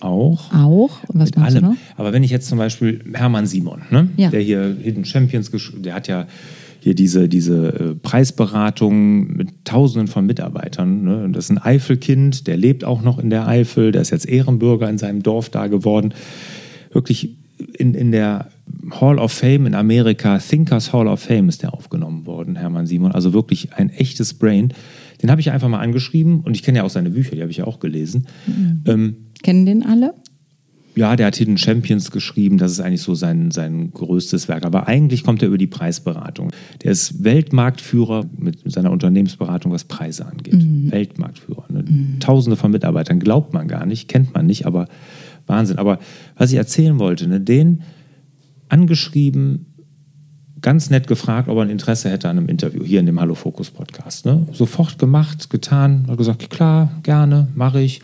Auch. 0.00 0.52
Auch. 0.52 1.04
Und 1.08 1.20
was 1.20 1.30
mit 1.30 1.38
allem. 1.38 1.76
Aber 1.96 2.12
wenn 2.12 2.22
ich 2.22 2.30
jetzt 2.30 2.48
zum 2.48 2.58
Beispiel 2.58 3.02
Hermann 3.12 3.46
Simon, 3.46 3.82
ne? 3.90 4.10
Ja. 4.16 4.30
der 4.30 4.40
hier 4.40 4.76
Hidden 4.82 5.04
Champions, 5.04 5.50
der 5.76 5.94
hat 5.94 6.08
ja 6.08 6.26
hier 6.84 6.94
diese, 6.94 7.30
diese 7.30 7.68
äh, 7.72 7.94
Preisberatung 7.94 9.34
mit 9.34 9.64
Tausenden 9.64 10.06
von 10.06 10.26
Mitarbeitern. 10.26 11.02
Ne? 11.02 11.30
Das 11.32 11.46
ist 11.46 11.50
ein 11.50 11.56
Eifelkind, 11.56 12.46
der 12.46 12.58
lebt 12.58 12.84
auch 12.84 13.00
noch 13.00 13.18
in 13.18 13.30
der 13.30 13.48
Eifel, 13.48 13.90
der 13.90 14.02
ist 14.02 14.10
jetzt 14.10 14.28
Ehrenbürger 14.28 14.90
in 14.90 14.98
seinem 14.98 15.22
Dorf 15.22 15.48
da 15.48 15.68
geworden. 15.68 16.12
Wirklich 16.92 17.38
in, 17.78 17.94
in 17.94 18.12
der 18.12 18.50
Hall 19.00 19.18
of 19.18 19.32
Fame 19.32 19.64
in 19.64 19.74
Amerika, 19.74 20.36
Thinkers 20.36 20.92
Hall 20.92 21.08
of 21.08 21.20
Fame 21.20 21.48
ist 21.48 21.62
der 21.62 21.72
aufgenommen 21.72 22.26
worden, 22.26 22.54
Hermann 22.54 22.84
Simon. 22.84 23.12
Also 23.12 23.32
wirklich 23.32 23.72
ein 23.72 23.88
echtes 23.88 24.34
Brain. 24.34 24.74
Den 25.22 25.30
habe 25.30 25.40
ich 25.40 25.52
einfach 25.52 25.68
mal 25.68 25.80
angeschrieben 25.80 26.40
und 26.40 26.54
ich 26.54 26.62
kenne 26.62 26.78
ja 26.78 26.84
auch 26.84 26.90
seine 26.90 27.08
Bücher, 27.08 27.34
die 27.34 27.40
habe 27.40 27.50
ich 27.50 27.56
ja 27.56 27.66
auch 27.66 27.80
gelesen. 27.80 28.26
Mhm. 28.46 28.82
Ähm, 28.84 29.16
Kennen 29.42 29.64
den 29.64 29.86
alle? 29.86 30.12
Ja, 30.96 31.16
der 31.16 31.26
hat 31.26 31.36
Hidden 31.36 31.58
Champions 31.58 32.10
geschrieben. 32.10 32.58
Das 32.58 32.70
ist 32.70 32.80
eigentlich 32.80 33.02
so 33.02 33.14
sein, 33.14 33.50
sein 33.50 33.90
größtes 33.92 34.48
Werk. 34.48 34.64
Aber 34.64 34.86
eigentlich 34.86 35.24
kommt 35.24 35.42
er 35.42 35.48
über 35.48 35.58
die 35.58 35.66
Preisberatung. 35.66 36.52
Der 36.82 36.92
ist 36.92 37.24
Weltmarktführer 37.24 38.26
mit 38.36 38.60
seiner 38.70 38.92
Unternehmensberatung, 38.92 39.72
was 39.72 39.84
Preise 39.84 40.26
angeht. 40.26 40.54
Mhm. 40.54 40.92
Weltmarktführer. 40.92 41.64
Ne? 41.68 41.84
Mhm. 41.86 42.20
Tausende 42.20 42.56
von 42.56 42.70
Mitarbeitern. 42.70 43.18
Glaubt 43.18 43.52
man 43.52 43.66
gar 43.66 43.86
nicht, 43.86 44.08
kennt 44.08 44.34
man 44.34 44.46
nicht, 44.46 44.66
aber 44.66 44.86
Wahnsinn. 45.46 45.78
Aber 45.78 45.98
was 46.36 46.52
ich 46.52 46.58
erzählen 46.58 46.98
wollte, 46.98 47.26
ne, 47.26 47.40
den 47.40 47.82
angeschrieben, 48.68 49.66
ganz 50.60 50.88
nett 50.90 51.06
gefragt, 51.06 51.48
ob 51.48 51.58
er 51.58 51.62
ein 51.62 51.70
Interesse 51.70 52.10
hätte 52.10 52.28
an 52.28 52.38
einem 52.38 52.48
Interview 52.48 52.84
hier 52.84 53.00
in 53.00 53.06
dem 53.06 53.20
Hallo 53.20 53.34
Fokus 53.34 53.70
Podcast. 53.70 54.24
Ne? 54.24 54.46
Sofort 54.52 54.98
gemacht, 54.98 55.50
getan, 55.50 56.06
hat 56.08 56.16
gesagt, 56.16 56.48
klar, 56.48 56.90
gerne, 57.02 57.48
mache 57.54 57.82
ich. 57.82 58.00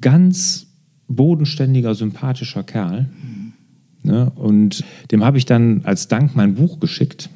Ganz 0.00 0.71
bodenständiger, 1.08 1.94
sympathischer 1.94 2.62
Kerl. 2.62 3.08
Ne? 4.02 4.30
Und 4.34 4.84
dem 5.10 5.24
habe 5.24 5.38
ich 5.38 5.46
dann 5.46 5.82
als 5.84 6.08
Dank 6.08 6.34
mein 6.34 6.54
Buch 6.54 6.80
geschickt. 6.80 7.30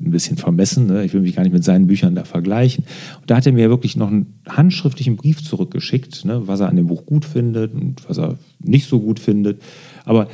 Ein 0.00 0.10
bisschen 0.10 0.38
vermessen, 0.38 0.86
ne? 0.86 1.04
ich 1.04 1.12
will 1.12 1.20
mich 1.20 1.36
gar 1.36 1.42
nicht 1.42 1.52
mit 1.52 1.64
seinen 1.64 1.86
Büchern 1.86 2.14
da 2.14 2.24
vergleichen. 2.24 2.84
Und 3.20 3.30
da 3.30 3.36
hat 3.36 3.46
er 3.46 3.52
mir 3.52 3.68
wirklich 3.68 3.96
noch 3.96 4.08
einen 4.08 4.34
handschriftlichen 4.48 5.16
Brief 5.16 5.42
zurückgeschickt, 5.42 6.24
ne? 6.24 6.46
was 6.46 6.60
er 6.60 6.68
an 6.68 6.76
dem 6.76 6.86
Buch 6.86 7.04
gut 7.04 7.24
findet 7.24 7.74
und 7.74 8.08
was 8.08 8.18
er 8.18 8.38
nicht 8.60 8.88
so 8.88 9.00
gut 9.00 9.20
findet. 9.20 9.60
Aber 10.04 10.28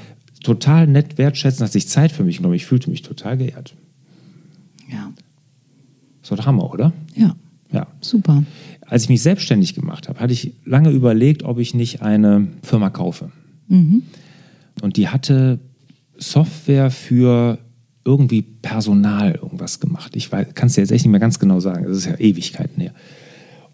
total 0.45 0.87
nett 0.87 1.19
wertschätzen, 1.19 1.64
hat 1.64 1.73
sich 1.73 1.88
Zeit 1.88 2.12
für 2.12 2.23
mich 2.23 2.37
genommen. 2.37 2.55
Ich 2.55 2.66
fühlte 2.66 2.90
mich 2.90 3.02
total 3.02 3.37
geehrt. 3.37 3.75
Ja. 4.90 5.12
Das 6.23 6.31
war 6.31 6.38
doch 6.38 6.47
Hammer, 6.47 6.73
oder? 6.73 6.93
Ja. 7.16 7.35
Ja. 7.73 7.88
Super. 8.00 8.45
Als 8.88 9.05
ich 9.05 9.09
mich 9.09 9.23
selbstständig 9.23 9.75
gemacht 9.75 10.09
habe, 10.09 10.21
hatte 10.21 10.33
ich 10.33 10.52
lange 10.64 10.90
überlegt, 10.90 11.43
ob 11.43 11.59
ich 11.59 11.75
nicht 11.75 12.02
eine 12.02 12.49
Firma 12.62 12.90
kaufe. 12.90 13.31
Mhm. 13.69 14.02
Und 14.81 14.97
die 14.97 15.09
hatte 15.09 15.59
Software 16.16 16.90
für 16.90 17.59
irgendwie 18.05 18.43
Personal 18.43 19.33
irgendwas 19.35 19.81
gemacht. 19.81 20.14
Ich 20.14 20.31
kann 20.31 20.69
es 20.69 20.75
dir 20.75 20.83
jetzt 20.83 20.93
echt 20.93 21.05
nicht 21.05 21.11
mehr 21.11 21.21
ganz 21.21 21.38
genau 21.38 21.59
sagen. 21.59 21.85
Das 21.85 21.97
ist 21.97 22.07
ja 22.07 22.14
Ewigkeiten 22.16 22.81
her. 22.81 22.93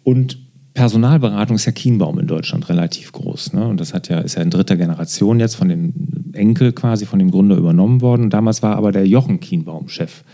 Und 0.02 0.38
Personalberatung 0.74 1.56
ist 1.56 1.66
ja 1.66 1.72
Kienbaum 1.72 2.18
in 2.18 2.26
Deutschland 2.26 2.68
relativ 2.70 3.12
groß. 3.12 3.52
Ne? 3.52 3.66
Und 3.66 3.78
das 3.78 3.92
hat 3.92 4.08
ja, 4.08 4.20
ist 4.20 4.36
ja 4.36 4.42
in 4.42 4.48
dritter 4.48 4.76
Generation 4.76 5.38
jetzt 5.38 5.54
von 5.54 5.68
dem 5.68 5.92
Enkel 6.32 6.72
quasi, 6.72 7.04
von 7.04 7.18
dem 7.18 7.30
Gründer 7.30 7.56
übernommen 7.56 8.00
worden. 8.00 8.22
Und 8.22 8.30
damals 8.30 8.62
war 8.62 8.76
aber 8.76 8.90
der 8.90 9.06
Jochen 9.06 9.38
Kienbaum 9.40 9.88
Chef. 9.88 10.24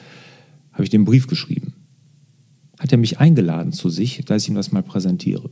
Habe 0.72 0.84
ich 0.84 0.90
den 0.90 1.04
Brief 1.04 1.26
geschrieben. 1.26 1.74
Hat 2.88 2.92
er 2.92 2.98
mich 2.98 3.20
eingeladen 3.20 3.72
zu 3.72 3.90
sich, 3.90 4.24
dass 4.24 4.44
ich 4.44 4.48
ihm 4.48 4.54
das 4.54 4.72
mal 4.72 4.82
präsentiere. 4.82 5.50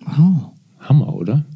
Wow. 0.00 0.50
Hammer, 0.80 1.14
oder? 1.14 1.46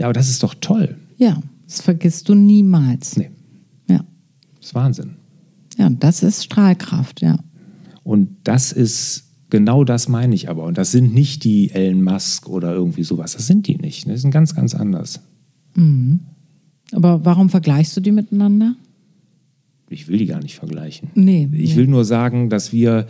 Ja, 0.00 0.06
aber 0.06 0.14
das 0.14 0.28
ist 0.28 0.42
doch 0.42 0.54
toll. 0.60 0.96
Ja, 1.16 1.40
das 1.64 1.80
vergisst 1.80 2.28
du 2.28 2.34
niemals. 2.34 3.16
Nee. 3.16 3.30
Ja. 3.88 4.04
Das 4.56 4.66
ist 4.66 4.74
Wahnsinn. 4.74 5.12
Ja, 5.78 5.90
das 5.90 6.24
ist 6.24 6.42
Strahlkraft, 6.42 7.22
ja. 7.22 7.38
Und 8.02 8.30
das 8.42 8.72
ist 8.72 9.28
genau 9.48 9.84
das 9.84 10.08
meine 10.08 10.34
ich 10.34 10.50
aber. 10.50 10.64
Und 10.64 10.76
das 10.76 10.90
sind 10.90 11.14
nicht 11.14 11.44
die 11.44 11.70
Elon 11.70 12.02
Musk 12.02 12.48
oder 12.48 12.74
irgendwie 12.74 13.04
sowas. 13.04 13.34
Das 13.34 13.46
sind 13.46 13.68
die 13.68 13.76
nicht. 13.76 14.08
Das 14.08 14.22
sind 14.22 14.32
ganz, 14.32 14.56
ganz 14.56 14.74
anders. 14.74 15.20
Mhm. 15.76 16.18
Aber 16.90 17.24
warum 17.24 17.48
vergleichst 17.48 17.96
du 17.96 18.00
die 18.00 18.10
miteinander? 18.10 18.74
Ich 19.88 20.08
will 20.08 20.18
die 20.18 20.26
gar 20.26 20.42
nicht 20.42 20.56
vergleichen. 20.56 21.10
Nee. 21.14 21.48
Ich 21.52 21.70
nee. 21.70 21.76
will 21.76 21.86
nur 21.86 22.04
sagen, 22.04 22.50
dass 22.50 22.72
wir 22.72 23.06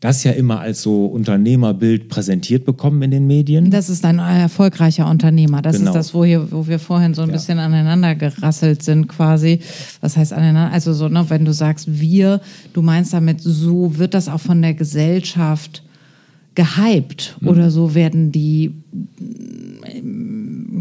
das 0.00 0.24
ja 0.24 0.32
immer 0.32 0.60
als 0.60 0.82
so 0.82 1.06
Unternehmerbild 1.06 2.08
präsentiert 2.10 2.64
bekommen 2.66 3.00
in 3.02 3.10
den 3.10 3.26
Medien. 3.26 3.70
Das 3.70 3.88
ist 3.88 4.04
ein 4.04 4.18
erfolgreicher 4.18 5.08
Unternehmer. 5.08 5.62
Das 5.62 5.78
Genau. 5.78 5.90
ist 5.90 5.94
das, 5.96 6.14
wo, 6.14 6.24
hier, 6.24 6.52
wo 6.52 6.66
wir 6.66 6.78
vorhin 6.78 7.14
so 7.14 7.22
ein 7.22 7.28
Ja. 7.28 7.34
bisschen 7.34 7.58
aneinander 7.58 8.14
gerasselt 8.14 8.82
sind, 8.82 9.08
quasi. 9.08 9.60
Was 10.02 10.16
heißt 10.18 10.32
aneinander? 10.34 10.72
Also 10.72 10.92
so, 10.92 11.08
ne, 11.08 11.24
wenn 11.28 11.44
du 11.46 11.52
sagst 11.52 11.98
wir, 12.00 12.40
du 12.74 12.82
meinst 12.82 13.14
damit, 13.14 13.40
so 13.40 13.96
wird 13.98 14.12
das 14.12 14.28
auch 14.28 14.40
von 14.40 14.60
der 14.60 14.74
Gesellschaft 14.74 15.82
gehypt 16.54 17.36
Mhm. 17.40 17.48
oder 17.48 17.70
so 17.70 17.94
werden 17.94 18.32
die, 18.32 18.74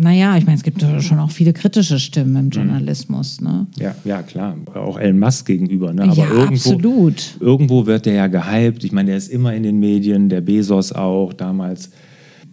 naja, 0.06 0.38
ich 0.38 0.46
meine, 0.46 0.56
es 0.58 0.64
gibt 0.64 0.82
schon 1.02 1.20
auch 1.20 1.32
viele 1.32 1.52
kritische 1.52 1.98
Stimmen 2.00 2.32
Mhm. 2.34 2.38
im 2.40 2.50
Journalismus, 2.52 3.42
ne? 3.42 3.66
ja, 3.80 3.96
ja, 4.06 4.22
klar. 4.22 4.56
Auch 4.74 4.98
Elon 5.00 5.20
Musk 5.20 5.48
gegenüber. 5.48 5.92
Ne? 5.94 6.04
Aber 6.04 6.14
ja, 6.16 6.26
irgendwo, 6.30 6.72
absolut. 6.74 7.36
irgendwo 7.40 7.86
wird 7.88 8.06
der 8.06 8.14
ja 8.14 8.28
gehypt. 8.28 8.84
Ich 8.84 8.92
meine, 8.92 9.08
der 9.10 9.18
ist 9.18 9.30
immer 9.30 9.54
in 9.56 9.64
den 9.64 9.80
Medien, 9.80 10.30
der 10.30 10.42
Bezos 10.42 10.92
auch 10.94 11.34
damals. 11.34 11.90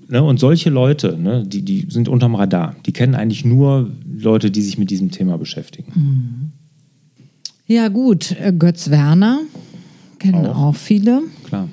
Ne? 0.08 0.22
Und 0.22 0.40
solche 0.40 0.70
Leute, 0.70 1.18
ne, 1.18 1.44
die, 1.46 1.62
die 1.62 1.86
sind 1.90 2.08
unterm 2.08 2.34
Radar. 2.34 2.74
Die 2.86 2.92
kennen 2.92 3.14
eigentlich 3.14 3.44
nur 3.44 3.90
Leute, 4.18 4.50
die 4.50 4.62
sich 4.62 4.78
mit 4.78 4.90
diesem 4.90 5.10
Thema 5.10 5.36
beschäftigen. 5.38 6.52
Ja, 7.66 7.88
gut. 7.88 8.34
Äh, 8.40 8.52
Götz 8.52 8.90
Werner 8.90 9.40
kennen 10.18 10.46
Auch. 10.46 10.56
auch 10.68 10.76
viele. 10.76 11.20
Klar. 11.44 11.68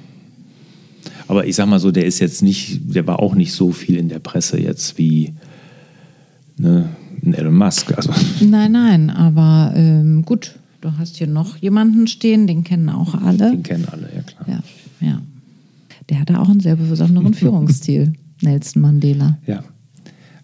Aber 1.28 1.46
ich 1.46 1.56
sag 1.56 1.68
mal 1.68 1.80
so, 1.80 1.92
der 1.92 2.06
ist 2.06 2.20
jetzt 2.20 2.42
nicht, 2.42 2.96
der 2.96 3.06
war 3.08 3.20
auch 3.20 3.36
nicht 3.36 3.54
so 3.54 3.72
viel 3.72 3.98
in 3.98 4.10
der 4.10 4.20
Presse 4.20 4.60
jetzt 4.60 4.98
wie 4.98 5.34
ne, 6.60 6.90
ein 7.24 7.34
Elon 7.34 7.56
Musk. 7.56 7.92
Also, 7.96 8.12
Nein, 8.42 8.72
nein, 8.72 9.10
aber 9.10 9.74
ähm, 9.76 10.24
gut, 10.24 10.56
du 10.82 10.92
hast 10.98 11.18
hier 11.18 11.28
noch 11.28 11.58
jemanden 11.58 12.08
stehen, 12.08 12.48
den 12.48 12.64
kennen 12.64 12.90
auch 12.90 13.16
alle. 13.16 13.52
den 13.52 13.64
kennen 13.64 13.88
alle, 13.92 14.10
ja 14.16 14.22
klar. 14.22 14.46
Ja, 14.48 15.08
ja. 15.08 15.22
Der 16.10 16.20
hatte 16.20 16.40
auch 16.40 16.50
einen 16.50 16.60
sehr 16.60 16.76
besonderen 16.76 17.34
Führungsstil, 17.36 18.14
Nelson 18.42 18.82
Mandela. 18.82 19.38
Ja. 19.46 19.64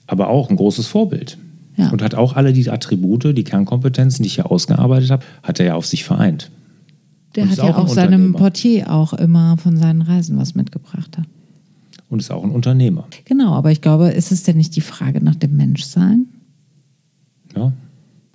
Aber 0.08 0.30
auch 0.30 0.50
ein 0.50 0.56
großes 0.56 0.88
Vorbild. 0.88 1.38
Ja. 1.78 1.90
Und 1.90 2.02
hat 2.02 2.16
auch 2.16 2.36
alle 2.36 2.54
die 2.54 2.70
Attribute, 2.70 3.36
die 3.36 3.44
Kernkompetenzen, 3.44 4.24
die 4.24 4.28
ich 4.28 4.36
hier 4.36 4.50
ausgearbeitet 4.50 5.12
habe, 5.12 5.26
hat 5.44 5.60
er 5.60 5.66
ja 5.66 5.76
auf 5.76 5.86
sich 5.86 6.04
vereint. 6.06 6.52
Der 7.36 7.44
Und 7.44 7.52
hat 7.52 7.58
ja 7.58 7.64
auch 7.66 7.78
auf 7.78 7.90
seinem. 7.90 8.32
Portier 8.34 8.92
auch 8.92 9.14
immer 9.14 9.58
von 9.58 9.76
seinen 9.76 10.02
Reisen 10.02 10.38
was 10.38 10.56
mitgebracht. 10.56 11.18
Hat. 11.18 11.28
Und 12.10 12.20
ist 12.20 12.32
auch 12.32 12.44
ein 12.44 12.52
Unternehmer. 12.52 13.08
Genau, 13.26 13.54
aber 13.54 13.72
ich 13.72 13.82
glaube, 13.82 14.10
ist 14.10 14.32
es 14.32 14.44
denn 14.44 14.58
nicht 14.58 14.76
die 14.76 14.82
Frage 14.82 15.24
nach 15.24 15.36
dem 15.36 15.56
Menschsein? 15.58 16.28
Ja. 17.56 17.74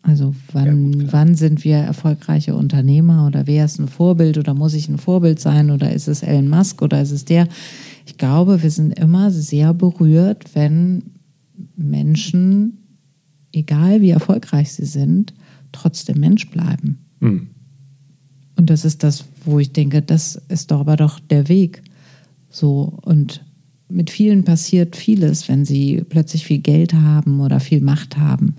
Also 0.03 0.35
wann, 0.53 0.93
Ja, 0.93 0.99
gut, 0.99 1.12
wann 1.12 1.35
sind 1.35 1.62
wir 1.62 1.77
erfolgreiche 1.77 2.55
Unternehmer 2.55 3.27
oder 3.27 3.47
wer 3.47 3.67
ist 3.67 3.79
ein 3.79 3.89
Vorbild 3.89 4.39
oder 4.39 4.55
muss 4.55 4.75
ich 4.75 4.89
ein 4.89 4.99
Vorbild 4.99 5.41
sein 5.41 5.71
oder 5.71 5.93
ist 5.93 6.09
es 6.09 6.23
Elon 6.23 6.49
Musk 6.49 6.81
oder 6.83 7.03
ist 7.03 7.11
es 7.11 7.27
der? 7.27 7.49
Ich 8.07 8.17
glaube, 8.17 8.62
wir 8.62 8.71
sind 8.71 8.99
immer 8.99 9.31
sehr 9.31 9.75
berührt, 9.75 10.55
wenn 10.55 11.03
Menschen, 11.77 12.79
egal 13.53 14.00
wie 14.00 14.11
erfolgreich 14.11 14.73
sie 14.73 14.87
sind, 14.87 15.35
trotzdem 15.71 16.19
Mensch 16.19 16.50
bleiben. 16.50 17.05
Hm. 17.21 17.49
Und 18.57 18.71
das 18.71 18.85
ist 18.85 19.03
das, 19.03 19.25
wo 19.45 19.59
ich 19.59 19.73
denke, 19.73 20.03
das 20.03 20.37
ist 20.49 20.71
doch 20.71 20.81
aber 20.81 20.97
doch 20.97 21.21
der 21.21 21.49
Weg. 21.49 21.83
So 22.49 22.99
und 23.03 23.45
mit 23.90 24.11
vielen 24.11 24.44
passiert 24.44 24.97
vieles, 24.97 25.49
wenn 25.49 25.64
sie 25.64 26.04
plötzlich 26.09 26.44
viel 26.44 26.59
Geld 26.59 26.94
haben 26.94 27.40
oder 27.40 27.61
viel 27.61 27.80
Macht 27.80 28.16
haben. 28.16 28.54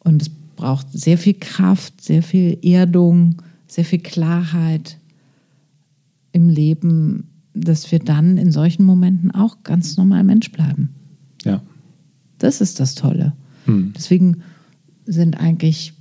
Und 0.00 0.22
es 0.22 0.28
braucht 0.28 0.86
sehr 0.92 1.18
viel 1.18 1.34
Kraft, 1.34 2.00
sehr 2.00 2.22
viel 2.22 2.58
Erdung, 2.62 3.42
sehr 3.66 3.84
viel 3.84 3.98
Klarheit 3.98 4.98
im 6.32 6.48
Leben, 6.48 7.24
dass 7.54 7.90
wir 7.90 7.98
dann 7.98 8.36
in 8.36 8.52
solchen 8.52 8.84
Momenten 8.84 9.30
auch 9.30 9.62
ganz 9.62 9.96
normal 9.96 10.24
Mensch 10.24 10.52
bleiben. 10.52 10.90
Ja. 11.44 11.62
Das 12.38 12.60
ist 12.60 12.80
das 12.80 12.94
Tolle. 12.94 13.32
Hm. 13.64 13.92
Deswegen 13.96 14.38
sind 15.06 15.40
eigentlich, 15.40 15.94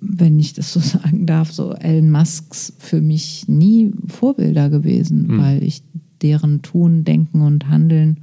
wenn 0.00 0.38
ich 0.38 0.52
das 0.52 0.72
so 0.72 0.80
sagen 0.80 1.26
darf, 1.26 1.52
so 1.52 1.72
Elon 1.72 2.10
Musks 2.10 2.72
für 2.78 3.00
mich 3.00 3.48
nie 3.48 3.92
Vorbilder 4.06 4.70
gewesen, 4.70 5.28
Hm. 5.28 5.38
weil 5.38 5.62
ich 5.62 5.82
deren 6.22 6.62
Tun, 6.62 7.04
Denken 7.04 7.42
und 7.42 7.68
Handeln 7.68 8.18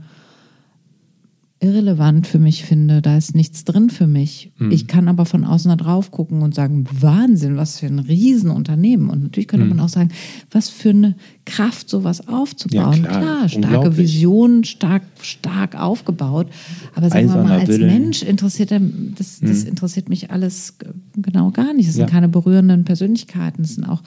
irrelevant 1.61 2.25
für 2.25 2.39
mich 2.39 2.63
finde. 2.63 3.01
Da 3.01 3.17
ist 3.17 3.35
nichts 3.35 3.65
drin 3.65 3.89
für 3.89 4.07
mich. 4.07 4.51
Hm. 4.57 4.71
Ich 4.71 4.87
kann 4.87 5.09
aber 5.09 5.25
von 5.25 5.43
außen 5.43 5.69
da 5.69 5.75
drauf 5.75 6.09
gucken 6.09 6.41
und 6.41 6.55
sagen, 6.55 6.85
Wahnsinn, 6.89 7.57
was 7.57 7.79
für 7.79 7.87
ein 7.87 7.99
Riesenunternehmen. 7.99 9.09
Und 9.09 9.23
natürlich 9.23 9.49
könnte 9.49 9.65
man 9.65 9.79
auch 9.81 9.89
sagen, 9.89 10.09
was 10.51 10.69
für 10.69 10.91
eine 10.91 11.15
Kraft, 11.45 11.89
sowas 11.89 12.27
aufzubauen. 12.27 13.03
Ja, 13.03 13.09
klar, 13.09 13.49
starke 13.49 13.67
unglaublich. 13.67 13.97
Vision, 13.97 14.63
stark, 14.63 15.03
stark 15.21 15.75
aufgebaut. 15.75 16.47
Aber 16.95 17.09
sagen 17.09 17.27
wir 17.27 17.35
mal, 17.35 17.41
Eiserner 17.43 17.59
als 17.59 17.69
Wille. 17.69 17.87
Mensch 17.87 18.23
interessiert 18.23 18.71
er, 18.71 18.79
das, 18.79 19.41
das 19.41 19.63
interessiert 19.65 20.07
mich 20.07 20.31
alles 20.31 20.75
genau 21.17 21.51
gar 21.51 21.73
nicht. 21.73 21.87
Es 21.89 21.95
sind. 21.95 21.99
Ja. 22.03 22.09
keine 22.09 22.29
berührenden 22.29 22.85
Persönlichkeiten. 22.85 23.63
Es 23.63 23.75
sind 23.75 23.83
auch 23.83 24.01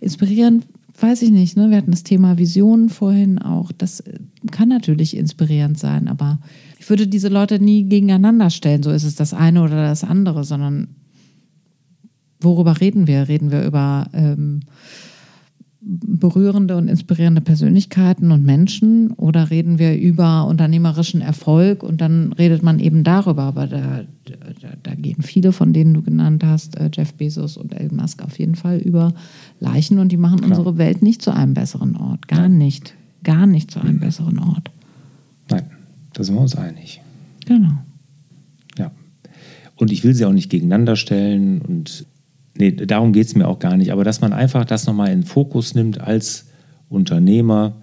inspirierend, 0.00 0.66
weiß 1.02 1.22
ich 1.22 1.30
nicht. 1.30 1.56
Ne? 1.56 1.70
Wir 1.70 1.78
hatten 1.78 1.90
das 1.90 2.02
Thema 2.02 2.38
Visionen 2.38 2.88
vorhin 2.88 3.38
auch. 3.38 3.72
Das 3.72 4.00
äh, 4.00 4.18
kann 4.50 4.68
natürlich 4.68 5.16
inspirierend 5.16 5.78
sein, 5.78 6.08
aber 6.08 6.40
ich 6.78 6.88
würde 6.88 7.06
diese 7.06 7.28
Leute 7.28 7.58
nie 7.60 7.84
gegeneinander 7.84 8.50
stellen. 8.50 8.82
So 8.82 8.90
ist 8.90 9.04
es 9.04 9.14
das 9.14 9.34
eine 9.34 9.62
oder 9.62 9.82
das 9.82 10.04
andere, 10.04 10.44
sondern 10.44 10.88
worüber 12.40 12.80
reden 12.80 13.06
wir? 13.06 13.28
Reden 13.28 13.50
wir 13.50 13.64
über 13.64 14.08
ähm, 14.12 14.60
berührende 15.80 16.76
und 16.76 16.88
inspirierende 16.88 17.40
Persönlichkeiten 17.40 18.32
und 18.32 18.44
Menschen 18.44 19.12
oder 19.12 19.50
reden 19.50 19.78
wir 19.78 19.96
über 19.96 20.46
unternehmerischen 20.46 21.20
Erfolg 21.20 21.84
und 21.84 22.00
dann 22.00 22.32
redet 22.32 22.64
man 22.64 22.80
eben 22.80 23.04
darüber. 23.04 23.42
Aber 23.42 23.68
da, 23.68 24.02
da, 24.24 24.68
da 24.82 24.94
gehen 24.96 25.22
viele 25.22 25.52
von 25.52 25.72
denen 25.72 25.94
du 25.94 26.02
genannt 26.02 26.42
hast, 26.44 26.76
äh, 26.76 26.90
Jeff 26.92 27.14
Bezos 27.14 27.56
und 27.56 27.72
Elon 27.72 27.96
Musk 27.96 28.22
auf 28.22 28.38
jeden 28.38 28.56
Fall 28.56 28.78
über 28.78 29.14
Leichen 29.60 30.00
und 30.00 30.10
die 30.10 30.16
machen 30.16 30.40
unsere 30.40 30.78
Welt 30.78 31.02
nicht 31.02 31.22
zu 31.22 31.32
einem 31.32 31.54
besseren 31.54 31.96
Ort. 31.96 32.26
Gar 32.26 32.48
nicht. 32.48 32.94
Gar 33.22 33.46
nicht 33.46 33.70
zu 33.70 33.80
einem 33.80 34.00
besseren 34.00 34.38
Ort. 34.40 34.70
Nein, 35.48 35.70
da 36.12 36.24
sind 36.24 36.34
wir 36.34 36.40
uns 36.40 36.56
einig. 36.56 37.00
Genau. 37.46 37.72
Ja. 38.76 38.90
Und 39.76 39.92
ich 39.92 40.02
will 40.02 40.14
sie 40.14 40.24
auch 40.24 40.32
nicht 40.32 40.50
gegeneinander 40.50 40.96
stellen 40.96 41.62
und 41.62 42.06
nee, 42.58 42.72
darum 42.72 43.12
geht 43.12 43.26
es 43.26 43.34
mir 43.34 43.48
auch 43.48 43.58
gar 43.58 43.76
nicht, 43.76 43.92
aber 43.92 44.04
dass 44.04 44.20
man 44.20 44.32
einfach 44.32 44.64
das 44.64 44.86
nochmal 44.86 45.12
in 45.12 45.20
den 45.20 45.26
Fokus 45.26 45.74
nimmt 45.74 46.00
als 46.00 46.46
Unternehmer 46.88 47.74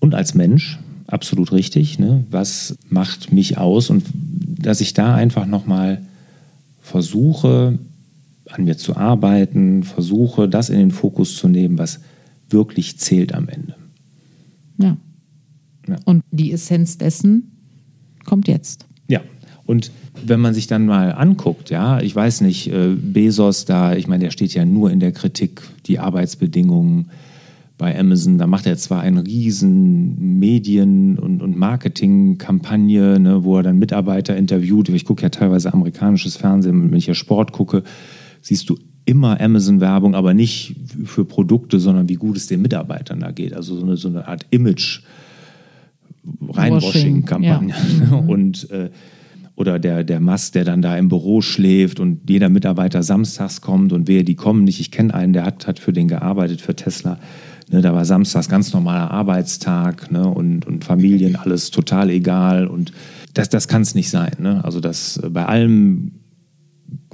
und 0.00 0.14
als 0.14 0.34
Mensch, 0.34 0.78
absolut 1.06 1.52
richtig. 1.52 1.98
Ne? 1.98 2.24
Was 2.30 2.76
macht 2.88 3.32
mich 3.32 3.58
aus? 3.58 3.90
Und 3.90 4.04
dass 4.12 4.80
ich 4.80 4.94
da 4.94 5.14
einfach 5.14 5.46
nochmal 5.46 6.02
versuche, 6.80 7.78
an 8.50 8.64
mir 8.64 8.76
zu 8.76 8.96
arbeiten, 8.96 9.82
versuche, 9.82 10.48
das 10.48 10.68
in 10.68 10.78
den 10.78 10.90
Fokus 10.90 11.36
zu 11.36 11.48
nehmen, 11.48 11.78
was 11.78 12.00
wirklich 12.50 12.98
zählt 12.98 13.34
am 13.34 13.48
Ende. 13.48 13.74
Ja. 14.78 14.96
ja. 15.88 15.96
Und 16.04 16.22
die 16.30 16.52
Essenz 16.52 16.98
dessen 16.98 17.52
kommt 18.24 18.48
jetzt. 18.48 18.86
Und 19.66 19.90
wenn 20.24 20.40
man 20.40 20.54
sich 20.54 20.66
dann 20.66 20.86
mal 20.86 21.12
anguckt, 21.12 21.70
ja, 21.70 22.00
ich 22.00 22.14
weiß 22.14 22.42
nicht, 22.42 22.70
äh, 22.70 22.94
Bezos 22.94 23.64
da, 23.64 23.94
ich 23.94 24.06
meine, 24.06 24.24
der 24.24 24.30
steht 24.30 24.54
ja 24.54 24.64
nur 24.64 24.90
in 24.90 25.00
der 25.00 25.12
Kritik, 25.12 25.62
die 25.86 25.98
Arbeitsbedingungen 25.98 27.10
bei 27.76 27.98
Amazon, 27.98 28.38
da 28.38 28.46
macht 28.46 28.66
er 28.66 28.76
zwar 28.76 29.00
eine 29.00 29.26
riesen 29.26 30.38
Medien- 30.38 31.18
und, 31.18 31.42
und 31.42 31.56
Marketingkampagne, 31.56 33.18
ne, 33.18 33.42
wo 33.42 33.56
er 33.56 33.62
dann 33.64 33.78
Mitarbeiter 33.78 34.36
interviewt. 34.36 34.88
Ich 34.90 35.04
gucke 35.04 35.22
ja 35.22 35.28
teilweise 35.30 35.72
amerikanisches 35.72 36.36
Fernsehen, 36.36 36.90
wenn 36.90 36.98
ich 36.98 37.06
ja 37.06 37.14
Sport 37.14 37.52
gucke, 37.52 37.82
siehst 38.42 38.68
du 38.70 38.78
immer 39.06 39.40
Amazon-Werbung, 39.40 40.14
aber 40.14 40.34
nicht 40.34 40.76
für 41.04 41.24
Produkte, 41.24 41.80
sondern 41.80 42.08
wie 42.08 42.14
gut 42.14 42.36
es 42.36 42.46
den 42.46 42.62
Mitarbeitern 42.62 43.20
da 43.20 43.32
geht. 43.32 43.54
Also 43.54 43.76
so 43.76 43.84
eine, 43.84 43.96
so 43.96 44.08
eine 44.08 44.28
Art 44.28 44.46
Image- 44.50 45.02
Reinwashing-Kampagne. 46.48 47.74
Ja. 47.74 48.22
Mhm. 48.22 48.28
Und 48.28 48.70
äh, 48.70 48.90
oder 49.56 49.78
der, 49.78 50.04
der 50.04 50.20
Mast, 50.20 50.54
der 50.54 50.64
dann 50.64 50.82
da 50.82 50.96
im 50.96 51.08
Büro 51.08 51.40
schläft 51.40 52.00
und 52.00 52.28
jeder 52.28 52.48
Mitarbeiter 52.48 53.02
samstags 53.02 53.60
kommt 53.60 53.92
und 53.92 54.08
wer 54.08 54.24
die 54.24 54.34
kommen 54.34 54.64
nicht. 54.64 54.80
Ich 54.80 54.90
kenne 54.90 55.14
einen, 55.14 55.32
der 55.32 55.44
hat, 55.44 55.66
hat 55.66 55.78
für 55.78 55.92
den 55.92 56.08
gearbeitet, 56.08 56.60
für 56.60 56.74
Tesla. 56.74 57.18
Ne, 57.70 57.80
da 57.80 57.94
war 57.94 58.04
samstags 58.04 58.48
ganz 58.48 58.72
normaler 58.72 59.10
Arbeitstag 59.10 60.10
ne, 60.10 60.28
und, 60.28 60.66
und 60.66 60.84
Familien, 60.84 61.36
alles 61.36 61.70
total 61.70 62.10
egal. 62.10 62.66
Und 62.66 62.92
das, 63.32 63.48
das 63.48 63.68
kann 63.68 63.82
es 63.82 63.94
nicht 63.94 64.10
sein. 64.10 64.32
Ne? 64.38 64.64
Also 64.64 64.80
das 64.80 65.20
bei 65.30 65.46
allem 65.46 66.12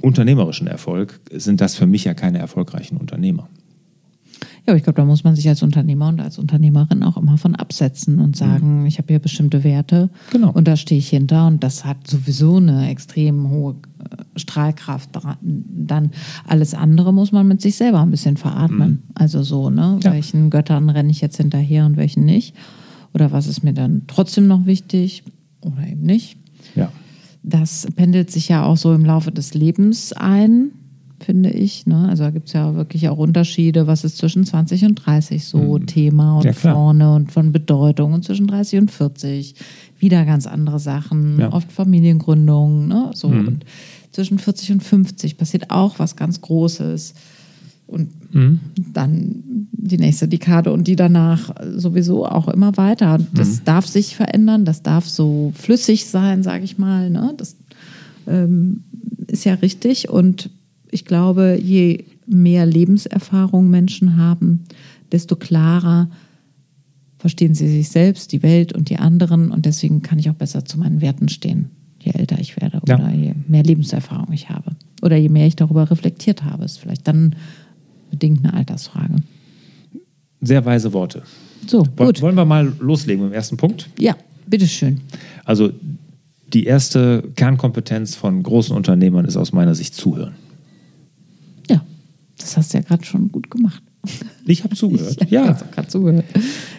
unternehmerischen 0.01 0.67
Erfolg 0.67 1.19
sind 1.31 1.61
das 1.61 1.75
für 1.75 1.85
mich 1.85 2.03
ja 2.05 2.13
keine 2.13 2.39
erfolgreichen 2.39 2.97
Unternehmer. 2.97 3.47
Ja, 4.65 4.73
aber 4.73 4.77
ich 4.77 4.83
glaube, 4.83 4.97
da 4.97 5.05
muss 5.05 5.23
man 5.23 5.35
sich 5.35 5.49
als 5.49 5.63
Unternehmer 5.63 6.09
und 6.09 6.21
als 6.21 6.37
Unternehmerin 6.37 7.01
auch 7.03 7.17
immer 7.17 7.37
von 7.39 7.55
absetzen 7.55 8.19
und 8.19 8.35
sagen, 8.35 8.81
mhm. 8.81 8.85
ich 8.85 8.99
habe 8.99 9.07
hier 9.07 9.17
bestimmte 9.17 9.63
Werte 9.63 10.11
genau. 10.29 10.51
und 10.51 10.67
da 10.67 10.75
stehe 10.75 10.99
ich 10.99 11.09
hinter 11.09 11.47
und 11.47 11.63
das 11.63 11.83
hat 11.83 12.05
sowieso 12.05 12.57
eine 12.57 12.89
extrem 12.89 13.49
hohe 13.49 13.77
äh, 13.99 14.39
Strahlkraft. 14.39 15.09
Dann 15.41 16.11
alles 16.47 16.75
andere 16.75 17.11
muss 17.11 17.31
man 17.31 17.47
mit 17.47 17.59
sich 17.59 17.75
selber 17.75 18.01
ein 18.01 18.11
bisschen 18.11 18.37
veratmen. 18.37 18.89
Mhm. 18.89 18.99
Also 19.15 19.41
so, 19.41 19.71
ne? 19.71 19.99
Ja. 20.03 20.13
Welchen 20.13 20.51
Göttern 20.51 20.91
renne 20.91 21.09
ich 21.09 21.21
jetzt 21.21 21.37
hinterher 21.37 21.87
und 21.87 21.97
welchen 21.97 22.25
nicht? 22.25 22.55
Oder 23.13 23.31
was 23.31 23.47
ist 23.47 23.63
mir 23.63 23.73
dann 23.73 24.03
trotzdem 24.05 24.45
noch 24.45 24.67
wichtig 24.67 25.23
oder 25.61 25.87
eben 25.87 26.03
nicht? 26.03 26.37
Ja. 26.75 26.91
Das 27.41 27.87
pendelt 27.95 28.29
sich 28.29 28.49
ja 28.49 28.63
auch 28.63 28.77
so 28.77 28.93
im 28.93 29.05
Laufe 29.05 29.31
des 29.31 29.55
Lebens 29.55 30.13
ein 30.13 30.71
finde 31.23 31.49
ich. 31.49 31.85
Ne? 31.85 32.07
Also 32.09 32.23
da 32.23 32.29
gibt 32.29 32.47
es 32.47 32.53
ja 32.53 32.75
wirklich 32.75 33.09
auch 33.09 33.17
Unterschiede, 33.17 33.87
was 33.87 34.03
ist 34.03 34.17
zwischen 34.17 34.45
20 34.45 34.85
und 34.85 34.95
30 34.95 35.45
so 35.45 35.77
mhm. 35.77 35.85
Thema 35.85 36.37
und 36.37 36.45
ja, 36.45 36.53
vorne 36.53 37.13
und 37.15 37.31
von 37.31 37.51
Bedeutung 37.51 38.13
und 38.13 38.23
zwischen 38.23 38.47
30 38.47 38.79
und 38.79 38.91
40 38.91 39.55
wieder 39.99 40.25
ganz 40.25 40.47
andere 40.47 40.79
Sachen, 40.79 41.39
ja. 41.39 41.53
oft 41.53 41.71
Familiengründung, 41.71 42.87
ne? 42.87 43.11
so 43.13 43.29
mhm. 43.29 43.47
und 43.47 43.65
zwischen 44.11 44.39
40 44.39 44.73
und 44.73 44.83
50 44.83 45.37
passiert 45.37 45.69
auch 45.69 45.99
was 45.99 46.15
ganz 46.15 46.41
Großes. 46.41 47.13
Und 47.87 48.33
mhm. 48.33 48.61
dann 48.93 49.43
die 49.73 49.97
nächste 49.97 50.27
Dekade 50.27 50.71
und 50.71 50.87
die 50.87 50.95
danach 50.95 51.53
sowieso 51.75 52.25
auch 52.25 52.47
immer 52.47 52.77
weiter. 52.77 53.19
Das 53.33 53.59
mhm. 53.59 53.65
darf 53.65 53.85
sich 53.85 54.15
verändern, 54.15 54.63
das 54.63 54.81
darf 54.81 55.09
so 55.09 55.51
flüssig 55.55 56.05
sein, 56.05 56.41
sage 56.41 56.63
ich 56.63 56.77
mal. 56.77 57.09
Ne? 57.09 57.33
Das 57.35 57.57
ähm, 58.27 58.83
ist 59.27 59.43
ja 59.43 59.55
richtig. 59.55 60.09
Und 60.09 60.49
ich 60.91 61.05
glaube, 61.05 61.57
je 61.61 62.05
mehr 62.27 62.65
Lebenserfahrung 62.65 63.69
Menschen 63.69 64.17
haben, 64.17 64.65
desto 65.11 65.35
klarer 65.35 66.09
verstehen 67.17 67.53
sie 67.53 67.69
sich 67.69 67.89
selbst, 67.89 68.31
die 68.31 68.43
Welt 68.43 68.73
und 68.73 68.89
die 68.89 68.97
anderen. 68.97 69.51
Und 69.51 69.65
deswegen 69.65 70.01
kann 70.01 70.19
ich 70.19 70.29
auch 70.29 70.35
besser 70.35 70.65
zu 70.65 70.79
meinen 70.79 71.01
Werten 71.01 71.29
stehen, 71.29 71.69
je 71.99 72.11
älter 72.11 72.39
ich 72.39 72.59
werde 72.59 72.79
oder 72.81 72.97
ja. 72.97 73.11
je 73.11 73.33
mehr 73.47 73.63
Lebenserfahrung 73.63 74.33
ich 74.33 74.49
habe. 74.49 74.75
Oder 75.01 75.17
je 75.17 75.29
mehr 75.29 75.47
ich 75.47 75.55
darüber 75.55 75.89
reflektiert 75.89 76.43
habe. 76.43 76.65
Ist 76.65 76.77
vielleicht 76.77 77.07
dann 77.07 77.35
bedingt 78.09 78.43
eine 78.43 78.53
Altersfrage. 78.53 79.15
Sehr 80.41 80.65
weise 80.65 80.91
Worte. 80.93 81.23
So, 81.67 81.83
gut. 81.95 82.21
Wollen 82.21 82.35
wir 82.35 82.45
mal 82.45 82.73
loslegen 82.79 83.23
mit 83.23 83.31
dem 83.31 83.35
ersten 83.35 83.57
Punkt? 83.57 83.89
Ja, 83.99 84.15
bitteschön. 84.47 85.01
Also 85.45 85.71
die 86.53 86.65
erste 86.65 87.23
Kernkompetenz 87.35 88.15
von 88.15 88.41
großen 88.41 88.75
Unternehmern 88.75 89.25
ist 89.25 89.37
aus 89.37 89.53
meiner 89.53 89.75
Sicht 89.75 89.93
zuhören. 89.93 90.33
Das 92.41 92.57
hast 92.57 92.73
du 92.73 92.77
ja 92.77 92.83
gerade 92.83 93.05
schon 93.05 93.31
gut 93.31 93.49
gemacht. 93.49 93.83
Ich 94.45 94.63
habe 94.63 94.75
zugehört. 94.75 95.17
Ich, 95.25 95.31
ja, 95.31 95.47
habe 95.47 95.65
gerade 95.71 95.87
zugehört. 95.87 96.25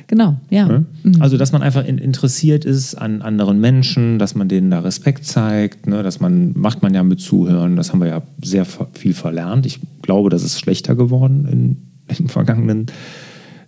Genau, 0.09 0.37
ja. 0.51 0.67
Mhm. 1.03 1.21
Also, 1.21 1.37
dass 1.37 1.53
man 1.53 1.63
einfach 1.63 1.87
interessiert 1.87 2.65
ist 2.65 2.95
an 2.95 3.23
anderen 3.23 3.61
Menschen, 3.61 4.19
dass 4.19 4.35
man 4.35 4.49
denen 4.49 4.71
da 4.71 4.81
Respekt 4.81 5.25
zeigt, 5.25 5.87
ne, 5.87 6.03
dass 6.03 6.21
man, 6.21 6.53
macht 6.59 6.83
man 6.83 6.93
ja 6.95 7.03
mit 7.03 7.21
Zuhören, 7.21 7.77
das 7.77 7.93
haben 7.93 8.01
wir 8.01 8.09
ja 8.09 8.23
sehr 8.43 8.67
viel 8.93 9.15
verlernt. 9.15 9.67
Ich 9.67 9.81
glaube, 10.03 10.31
das 10.31 10.43
ist 10.43 10.59
schlechter 10.59 10.97
geworden 10.97 11.47
in, 11.51 11.77
in 12.09 12.17
den 12.25 12.29
vergangenen 12.29 12.87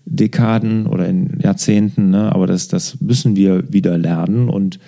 Dekaden 0.07 0.87
oder 0.87 1.09
in 1.09 1.39
Jahrzehnten, 1.41 2.11
ne? 2.11 2.35
aber 2.35 2.47
das, 2.47 2.69
das 2.69 3.01
müssen 3.01 3.37
wir 3.37 3.73
wieder 3.73 3.97
lernen 3.97 4.49
und 4.49 4.79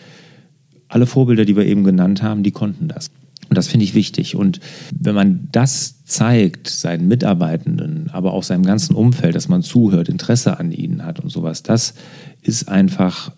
alle 0.88 1.06
Vorbilder, 1.06 1.44
die 1.44 1.56
wir 1.56 1.66
eben 1.66 1.84
genannt 1.84 2.22
haben, 2.22 2.42
die 2.42 2.50
konnten 2.50 2.88
das. 2.88 3.10
Und 3.48 3.56
das 3.56 3.68
finde 3.68 3.84
ich 3.84 3.94
wichtig. 3.94 4.36
Und 4.36 4.60
wenn 4.92 5.14
man 5.14 5.48
das 5.52 6.04
zeigt, 6.04 6.68
seinen 6.68 7.08
Mitarbeitenden, 7.08 8.10
aber 8.12 8.32
auch 8.32 8.42
seinem 8.42 8.64
ganzen 8.64 8.94
Umfeld, 8.94 9.34
dass 9.34 9.48
man 9.48 9.62
zuhört, 9.62 10.08
Interesse 10.08 10.58
an 10.58 10.72
ihnen 10.72 11.04
hat 11.04 11.20
und 11.20 11.30
sowas, 11.30 11.62
das 11.62 11.94
ist 12.42 12.68
einfach 12.68 13.32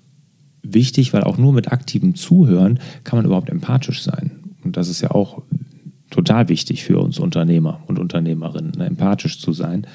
wichtig, 0.63 1.13
weil 1.13 1.25
auch 1.25 1.39
nur 1.39 1.53
mit 1.53 1.73
aktivem 1.73 2.15
Zuhören 2.15 2.79
kann 3.05 3.19
man 3.19 3.27
überhaupt 3.27 3.51
empathisch 3.51 4.03
sein. 4.03 4.31
Und 4.65 4.77
das 4.77 4.89
ist 4.89 5.01
ja 5.01 5.11
auch 5.11 5.43
total 6.11 6.49
wichtig 6.49 6.85
für 6.85 6.99
uns 6.99 7.19
Unternehmer 7.19 7.81
und 7.87 7.99
Unternehmerinnen, 7.99 8.73
ne, 8.77 8.87
empathisch 8.87 9.41
zu 9.41 9.53
sein. 9.53 9.87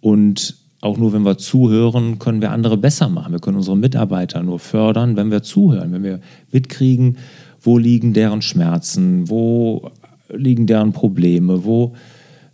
Und 0.00 0.56
auch 0.82 0.96
nur 0.96 1.12
wenn 1.12 1.22
wir 1.22 1.36
zuhören, 1.36 2.18
können 2.18 2.40
wir 2.40 2.52
andere 2.52 2.78
besser 2.78 3.08
machen. 3.08 3.32
Wir 3.32 3.40
können 3.40 3.58
unsere 3.58 3.76
Mitarbeiter 3.76 4.42
nur 4.42 4.58
fördern, 4.58 5.16
wenn 5.16 5.30
wir 5.30 5.42
zuhören, 5.42 5.92
wenn 5.92 6.02
wir 6.02 6.20
mitkriegen, 6.50 7.18
wo 7.60 7.78
liegen 7.78 8.12
deren 8.12 8.42
Schmerzen, 8.42 9.28
wo 9.28 9.90
liegen 10.28 10.66
deren 10.66 10.92
Probleme, 10.92 11.64
wo 11.64 11.94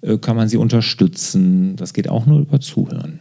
äh, 0.01 0.19
kann 0.19 0.37
man 0.37 0.49
sie 0.49 0.57
unterstützen. 0.57 1.77
Das 1.77 1.95
geht 1.95 2.09
auch 2.09 2.27
nur 2.27 2.41
über 2.41 2.61
Zuhören. 2.61 3.21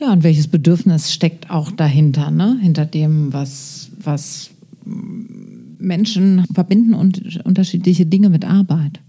Ja, 0.00 0.12
und 0.12 0.22
welches 0.22 0.48
Bedürfnis 0.48 1.12
steckt 1.12 1.50
auch 1.50 1.70
dahinter, 1.70 2.30
ne? 2.30 2.58
hinter 2.60 2.86
dem, 2.86 3.32
was, 3.32 3.90
was 4.02 4.50
Menschen 4.84 6.44
verbinden 6.54 6.94
und 6.94 7.44
unterschiedliche 7.44 8.06
Dinge 8.06 8.30
mit 8.30 8.46
Arbeit 8.46 9.00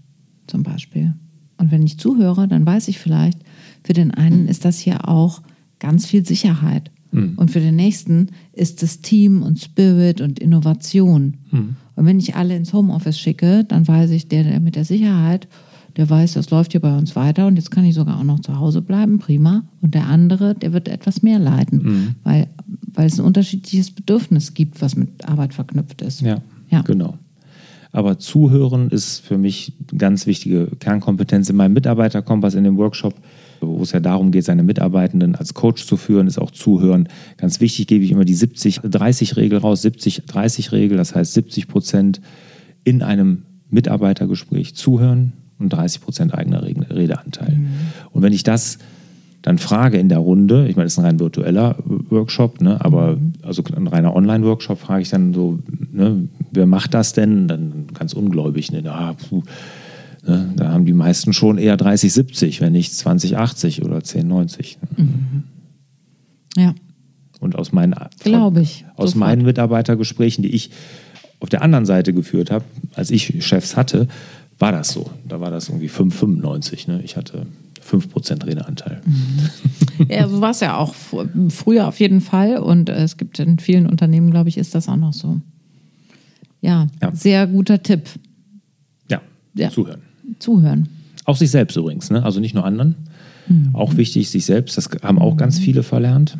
zum 0.46 0.62
Beispiel. 0.62 1.14
Und 1.56 1.70
wenn 1.70 1.82
ich 1.82 1.98
zuhöre, 1.98 2.46
dann 2.46 2.66
weiß 2.66 2.88
ich 2.88 2.98
vielleicht, 2.98 3.38
für 3.84 3.94
den 3.94 4.10
einen 4.10 4.48
ist 4.48 4.64
das 4.64 4.78
hier 4.78 5.08
auch 5.08 5.42
ganz 5.78 6.06
viel 6.06 6.26
Sicherheit. 6.26 6.90
Mhm. 7.12 7.34
Und 7.36 7.50
für 7.50 7.60
den 7.60 7.76
nächsten 7.76 8.28
ist 8.52 8.82
es 8.82 9.00
Team 9.00 9.42
und 9.42 9.60
Spirit 9.60 10.20
und 10.20 10.38
Innovation. 10.38 11.36
Mhm. 11.50 11.76
Und 11.94 12.06
wenn 12.06 12.18
ich 12.18 12.34
alle 12.34 12.56
ins 12.56 12.72
Homeoffice 12.72 13.18
schicke, 13.18 13.64
dann 13.64 13.86
weiß 13.86 14.10
ich, 14.10 14.28
der, 14.28 14.44
der 14.44 14.60
mit 14.60 14.76
der 14.76 14.84
Sicherheit, 14.84 15.46
der 15.96 16.08
weiß, 16.08 16.32
das 16.32 16.50
läuft 16.50 16.72
hier 16.72 16.80
bei 16.80 16.96
uns 16.96 17.14
weiter 17.16 17.46
und 17.46 17.56
jetzt 17.56 17.70
kann 17.70 17.84
ich 17.84 17.94
sogar 17.94 18.18
auch 18.18 18.24
noch 18.24 18.40
zu 18.40 18.58
Hause 18.58 18.80
bleiben, 18.80 19.18
prima. 19.18 19.64
Und 19.82 19.94
der 19.94 20.06
andere, 20.06 20.54
der 20.54 20.72
wird 20.72 20.88
etwas 20.88 21.22
mehr 21.22 21.38
leiden, 21.38 21.82
mhm. 21.82 22.14
weil, 22.24 22.48
weil 22.94 23.06
es 23.06 23.18
ein 23.18 23.26
unterschiedliches 23.26 23.90
Bedürfnis 23.90 24.54
gibt, 24.54 24.80
was 24.80 24.96
mit 24.96 25.28
Arbeit 25.28 25.52
verknüpft 25.52 26.00
ist. 26.00 26.22
Ja, 26.22 26.40
ja. 26.70 26.80
genau. 26.80 27.18
Aber 27.92 28.18
Zuhören 28.18 28.88
ist 28.88 29.18
für 29.18 29.36
mich 29.36 29.74
eine 29.90 29.98
ganz 29.98 30.26
wichtige 30.26 30.68
Kernkompetenz 30.80 31.50
in 31.50 31.56
meinem 31.56 31.74
Mitarbeiterkompass 31.74 32.54
in 32.54 32.64
dem 32.64 32.78
Workshop 32.78 33.14
wo 33.66 33.82
es 33.82 33.92
ja 33.92 34.00
darum 34.00 34.30
geht, 34.30 34.44
seine 34.44 34.62
Mitarbeitenden 34.62 35.34
als 35.34 35.54
Coach 35.54 35.86
zu 35.86 35.96
führen, 35.96 36.26
ist 36.26 36.38
auch 36.38 36.50
Zuhören. 36.50 37.08
Ganz 37.36 37.60
wichtig 37.60 37.86
gebe 37.86 38.04
ich 38.04 38.10
immer 38.10 38.24
die 38.24 38.36
70-30-Regel 38.36 39.58
raus, 39.58 39.84
70-30-Regel, 39.84 40.96
das 40.96 41.14
heißt 41.14 41.32
70 41.34 41.68
Prozent 41.68 42.20
in 42.84 43.02
einem 43.02 43.42
Mitarbeitergespräch 43.70 44.74
zuhören 44.74 45.32
und 45.58 45.72
30 45.72 46.02
Prozent 46.02 46.34
eigener 46.34 46.62
Redeanteil. 46.62 47.56
Mhm. 47.56 47.68
Und 48.10 48.22
wenn 48.22 48.32
ich 48.32 48.42
das 48.42 48.78
dann 49.42 49.58
frage 49.58 49.98
in 49.98 50.08
der 50.08 50.18
Runde, 50.18 50.68
ich 50.68 50.76
meine, 50.76 50.86
das 50.86 50.92
ist 50.92 50.98
ein 51.00 51.04
rein 51.04 51.20
virtueller 51.20 51.76
Workshop, 51.84 52.60
ne, 52.60 52.82
aber 52.84 53.16
mhm. 53.16 53.32
also 53.42 53.62
ein 53.74 53.88
reiner 53.88 54.14
Online-Workshop, 54.14 54.78
frage 54.78 55.02
ich 55.02 55.10
dann 55.10 55.34
so, 55.34 55.58
ne, 55.90 56.28
wer 56.52 56.66
macht 56.66 56.94
das 56.94 57.12
denn? 57.12 57.48
Dann 57.48 57.86
ganz 57.92 58.12
ungläubig, 58.12 58.70
ne, 58.70 58.82
ah, 58.86 59.14
puh, 59.14 59.42
Ne? 60.24 60.52
Da 60.56 60.70
haben 60.70 60.84
die 60.84 60.92
meisten 60.92 61.32
schon 61.32 61.58
eher 61.58 61.76
30, 61.76 62.12
70, 62.12 62.60
wenn 62.60 62.72
nicht 62.72 62.94
20, 62.94 63.36
80 63.36 63.84
oder 63.84 64.02
10, 64.02 64.26
90. 64.28 64.78
Mhm. 64.96 65.42
Ja. 66.56 66.74
Und 67.40 67.56
aus 67.56 67.72
meinen, 67.72 67.94
Glaube 68.22 68.60
ich. 68.62 68.84
aus 68.96 69.12
Sofort. 69.12 69.16
meinen 69.28 69.44
Mitarbeitergesprächen, 69.44 70.42
die 70.42 70.50
ich 70.54 70.70
auf 71.40 71.48
der 71.48 71.62
anderen 71.62 71.86
Seite 71.86 72.12
geführt 72.12 72.50
habe, 72.52 72.64
als 72.94 73.10
ich 73.10 73.44
Chefs 73.44 73.76
hatte, 73.76 74.06
war 74.60 74.70
das 74.70 74.92
so. 74.92 75.10
Da 75.26 75.40
war 75.40 75.50
das 75.50 75.68
irgendwie 75.68 75.88
5,95. 75.88 76.86
Ne? 76.88 77.00
Ich 77.02 77.16
hatte 77.16 77.46
5% 77.84 78.46
Redeanteil. 78.46 79.00
Ja, 80.08 80.28
so 80.28 80.40
war 80.40 80.50
es 80.52 80.60
ja 80.60 80.76
auch 80.76 80.94
fr- 80.94 81.50
früher 81.50 81.88
auf 81.88 81.98
jeden 81.98 82.20
Fall. 82.20 82.58
Und 82.58 82.88
äh, 82.88 83.02
es 83.02 83.16
gibt 83.16 83.40
in 83.40 83.58
vielen 83.58 83.86
Unternehmen, 83.88 84.30
glaube 84.30 84.48
ich, 84.50 84.56
ist 84.56 84.76
das 84.76 84.88
auch 84.88 84.96
noch 84.96 85.12
so. 85.12 85.40
Ja, 86.60 86.86
Ja. 87.02 87.12
sehr 87.12 87.48
guter 87.48 87.82
Tipp. 87.82 88.02
Ja, 89.10 89.20
Ja. 89.54 89.68
zuhören. 89.70 90.02
Zuhören. 90.38 90.88
Auch 91.24 91.36
sich 91.36 91.50
selbst 91.50 91.76
übrigens, 91.76 92.10
ne? 92.10 92.22
also 92.24 92.40
nicht 92.40 92.54
nur 92.54 92.64
anderen. 92.64 92.94
Mhm. 93.48 93.70
Auch 93.74 93.96
wichtig, 93.96 94.30
sich 94.30 94.46
selbst, 94.46 94.76
das 94.76 94.88
haben 95.02 95.18
auch 95.18 95.36
ganz 95.36 95.58
viele 95.58 95.82
verlernt, 95.82 96.38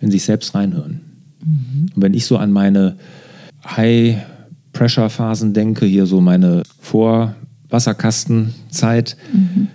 in 0.00 0.10
sich 0.10 0.24
selbst 0.24 0.54
reinhören. 0.54 1.00
Mhm. 1.44 1.86
Und 1.94 2.02
wenn 2.02 2.14
ich 2.14 2.26
so 2.26 2.36
an 2.38 2.50
meine 2.52 2.96
High-Pressure-Phasen 3.64 5.54
denke, 5.54 5.86
hier 5.86 6.06
so 6.06 6.20
meine 6.20 6.62
Vor-Wasserkastenzeit, 6.80 9.16
Mhm. 9.32 9.68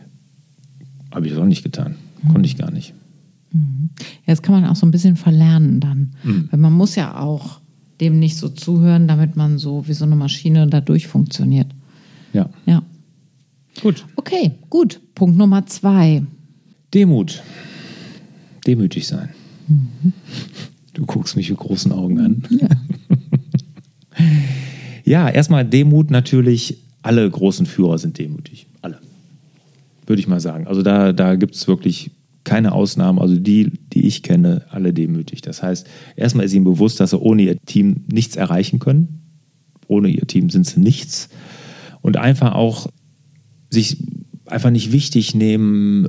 habe 1.14 1.28
ich 1.28 1.34
das 1.34 1.42
auch 1.42 1.46
nicht 1.46 1.64
getan. 1.64 1.96
Konnte 2.32 2.48
ich 2.48 2.58
gar 2.58 2.72
nicht. 2.72 2.94
Ja, 3.54 3.60
das 4.34 4.42
kann 4.42 4.56
man 4.56 4.66
auch 4.66 4.76
so 4.76 4.86
ein 4.86 4.92
bisschen 4.92 5.16
verlernen 5.16 5.80
dann. 5.80 6.12
Mhm. 6.24 6.50
Weil 6.52 6.60
man 6.60 6.74
muss 6.74 6.96
ja 6.96 7.18
auch 7.20 7.62
dem 8.02 8.20
nicht 8.20 8.36
so 8.36 8.50
zuhören, 8.50 9.08
damit 9.08 9.38
man 9.38 9.58
so 9.58 9.88
wie 9.88 9.94
so 9.94 10.04
eine 10.06 10.18
Maschine 10.18 10.68
dadurch 10.68 11.08
funktioniert. 11.08 11.68
Ja. 12.36 12.50
Ja. 12.66 12.84
Gut. 13.82 14.06
Okay, 14.18 14.52
gut. 14.70 15.00
Punkt 15.16 15.38
Nummer 15.38 15.66
zwei. 15.68 16.24
Demut. 16.94 17.42
Demütig 18.68 19.08
sein. 19.08 19.30
Du 20.94 21.06
guckst 21.06 21.38
mich 21.38 21.50
mit 21.50 21.60
großen 21.60 21.92
Augen 21.94 22.20
an. 22.20 22.44
Ja. 22.50 22.68
Ja, 25.06 25.30
erstmal 25.30 25.64
Demut 25.64 26.10
natürlich. 26.10 26.82
Alle 27.04 27.30
großen 27.30 27.68
Führer 27.68 28.00
sind 28.00 28.18
demütig. 28.18 28.66
Alle. 28.82 29.00
Würde 30.08 30.20
ich 30.20 30.28
mal 30.28 30.40
sagen. 30.40 30.68
Also 30.68 30.82
da, 30.82 31.14
da 31.14 31.36
gibt 31.36 31.56
es 31.56 31.68
wirklich 31.68 32.12
keine 32.44 32.72
Ausnahmen. 32.72 33.20
Also 33.20 33.38
die, 33.38 33.72
die 33.94 34.08
ich 34.08 34.24
kenne, 34.24 34.66
alle 34.72 34.94
demütig. 34.94 35.42
Das 35.42 35.62
heißt, 35.62 35.88
erstmal 36.16 36.46
ist 36.46 36.54
ihnen 36.54 36.66
bewusst, 36.66 37.00
dass 37.00 37.12
sie 37.12 37.20
ohne 37.20 37.44
ihr 37.44 37.60
Team 37.66 38.04
nichts 38.08 38.36
erreichen 38.36 38.80
können. 38.80 39.22
Ohne 39.88 40.10
ihr 40.10 40.26
Team 40.26 40.50
sind 40.50 40.66
sie 40.66 40.80
nichts. 40.80 41.30
Und 42.06 42.18
einfach 42.18 42.54
auch 42.54 42.86
sich 43.72 43.98
einfach 44.46 44.70
nicht 44.70 44.92
wichtig 44.92 45.34
nehmen, 45.34 46.06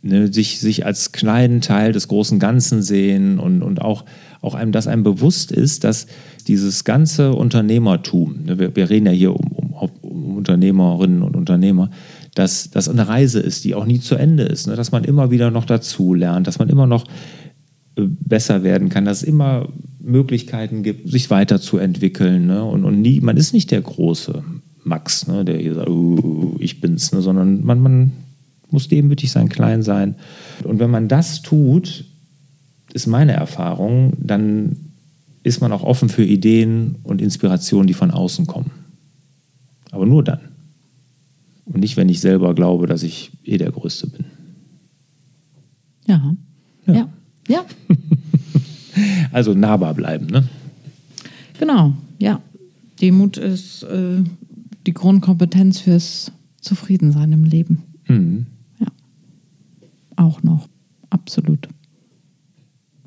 ne, 0.00 0.32
sich, 0.32 0.58
sich 0.58 0.86
als 0.86 1.12
kleinen 1.12 1.60
Teil 1.60 1.92
des 1.92 2.08
großen 2.08 2.38
Ganzen 2.38 2.80
sehen 2.80 3.38
und, 3.38 3.62
und 3.62 3.82
auch, 3.82 4.06
auch 4.40 4.54
einem, 4.54 4.72
dass 4.72 4.86
einem 4.86 5.02
bewusst 5.02 5.52
ist, 5.52 5.84
dass 5.84 6.06
dieses 6.48 6.84
ganze 6.84 7.34
Unternehmertum, 7.34 8.44
ne, 8.46 8.58
wir, 8.58 8.74
wir 8.74 8.88
reden 8.88 9.04
ja 9.04 9.12
hier 9.12 9.36
um, 9.38 9.52
um, 9.52 9.90
um 10.00 10.36
Unternehmerinnen 10.38 11.20
und 11.20 11.36
Unternehmer, 11.36 11.90
dass 12.34 12.70
das 12.70 12.88
eine 12.88 13.06
Reise 13.06 13.40
ist, 13.40 13.64
die 13.64 13.74
auch 13.74 13.84
nie 13.84 14.00
zu 14.00 14.14
Ende 14.14 14.44
ist, 14.44 14.66
ne, 14.66 14.76
dass 14.76 14.92
man 14.92 15.04
immer 15.04 15.30
wieder 15.30 15.50
noch 15.50 15.66
dazu 15.66 16.14
lernt, 16.14 16.46
dass 16.46 16.58
man 16.58 16.70
immer 16.70 16.86
noch 16.86 17.04
äh, 17.96 18.04
besser 18.06 18.62
werden 18.62 18.88
kann, 18.88 19.04
dass 19.04 19.18
es 19.18 19.24
immer 19.24 19.68
Möglichkeiten 20.00 20.82
gibt, 20.82 21.10
sich 21.10 21.28
weiterzuentwickeln. 21.28 22.46
Ne? 22.46 22.64
Und, 22.64 22.84
und 22.84 23.02
nie, 23.02 23.20
man 23.20 23.36
ist 23.36 23.52
nicht 23.52 23.70
der 23.70 23.82
große 23.82 24.42
Max, 24.84 25.26
ne? 25.26 25.44
der 25.44 25.58
hier 25.58 25.74
sagt, 25.74 25.88
uh, 25.88 26.56
ich 26.58 26.80
bin's, 26.80 27.12
ne? 27.12 27.22
sondern 27.22 27.64
man, 27.64 27.80
man 27.80 28.12
muss 28.70 28.88
demütig 28.88 29.30
sein, 29.30 29.48
klein 29.48 29.82
sein. 29.82 30.16
Und 30.62 30.78
wenn 30.78 30.90
man 30.90 31.08
das 31.08 31.42
tut, 31.42 32.04
ist 32.92 33.06
meine 33.06 33.32
Erfahrung, 33.32 34.12
dann 34.18 34.76
ist 35.42 35.60
man 35.60 35.72
auch 35.72 35.82
offen 35.82 36.08
für 36.08 36.24
Ideen 36.24 36.96
und 37.02 37.20
Inspirationen, 37.20 37.86
die 37.86 37.94
von 37.94 38.10
außen 38.10 38.46
kommen. 38.46 38.70
Aber 39.90 40.06
nur 40.06 40.24
dann. 40.24 40.40
Und 41.66 41.80
nicht, 41.80 41.96
wenn 41.96 42.08
ich 42.08 42.20
selber 42.20 42.54
glaube, 42.54 42.86
dass 42.86 43.02
ich 43.02 43.30
eh 43.44 43.58
der 43.58 43.70
Größte 43.70 44.08
bin. 44.08 44.24
Ja. 46.06 46.34
Ja. 46.86 46.94
Ja. 46.94 47.08
Ja. 47.48 47.64
Also 49.32 49.52
nahbar 49.54 49.92
bleiben, 49.94 50.26
ne? 50.26 50.44
Genau. 51.58 51.94
Ja. 52.20 52.40
Demut 53.00 53.36
ist 53.36 53.82
äh, 53.82 54.22
die 54.86 54.94
Grundkompetenz 54.94 55.80
fürs 55.80 56.32
Zufriedensein 56.60 57.32
im 57.32 57.44
Leben. 57.44 57.82
Mhm. 58.08 58.46
Ja. 58.78 58.86
Auch 60.16 60.42
noch. 60.42 60.68
Absolut. 61.10 61.68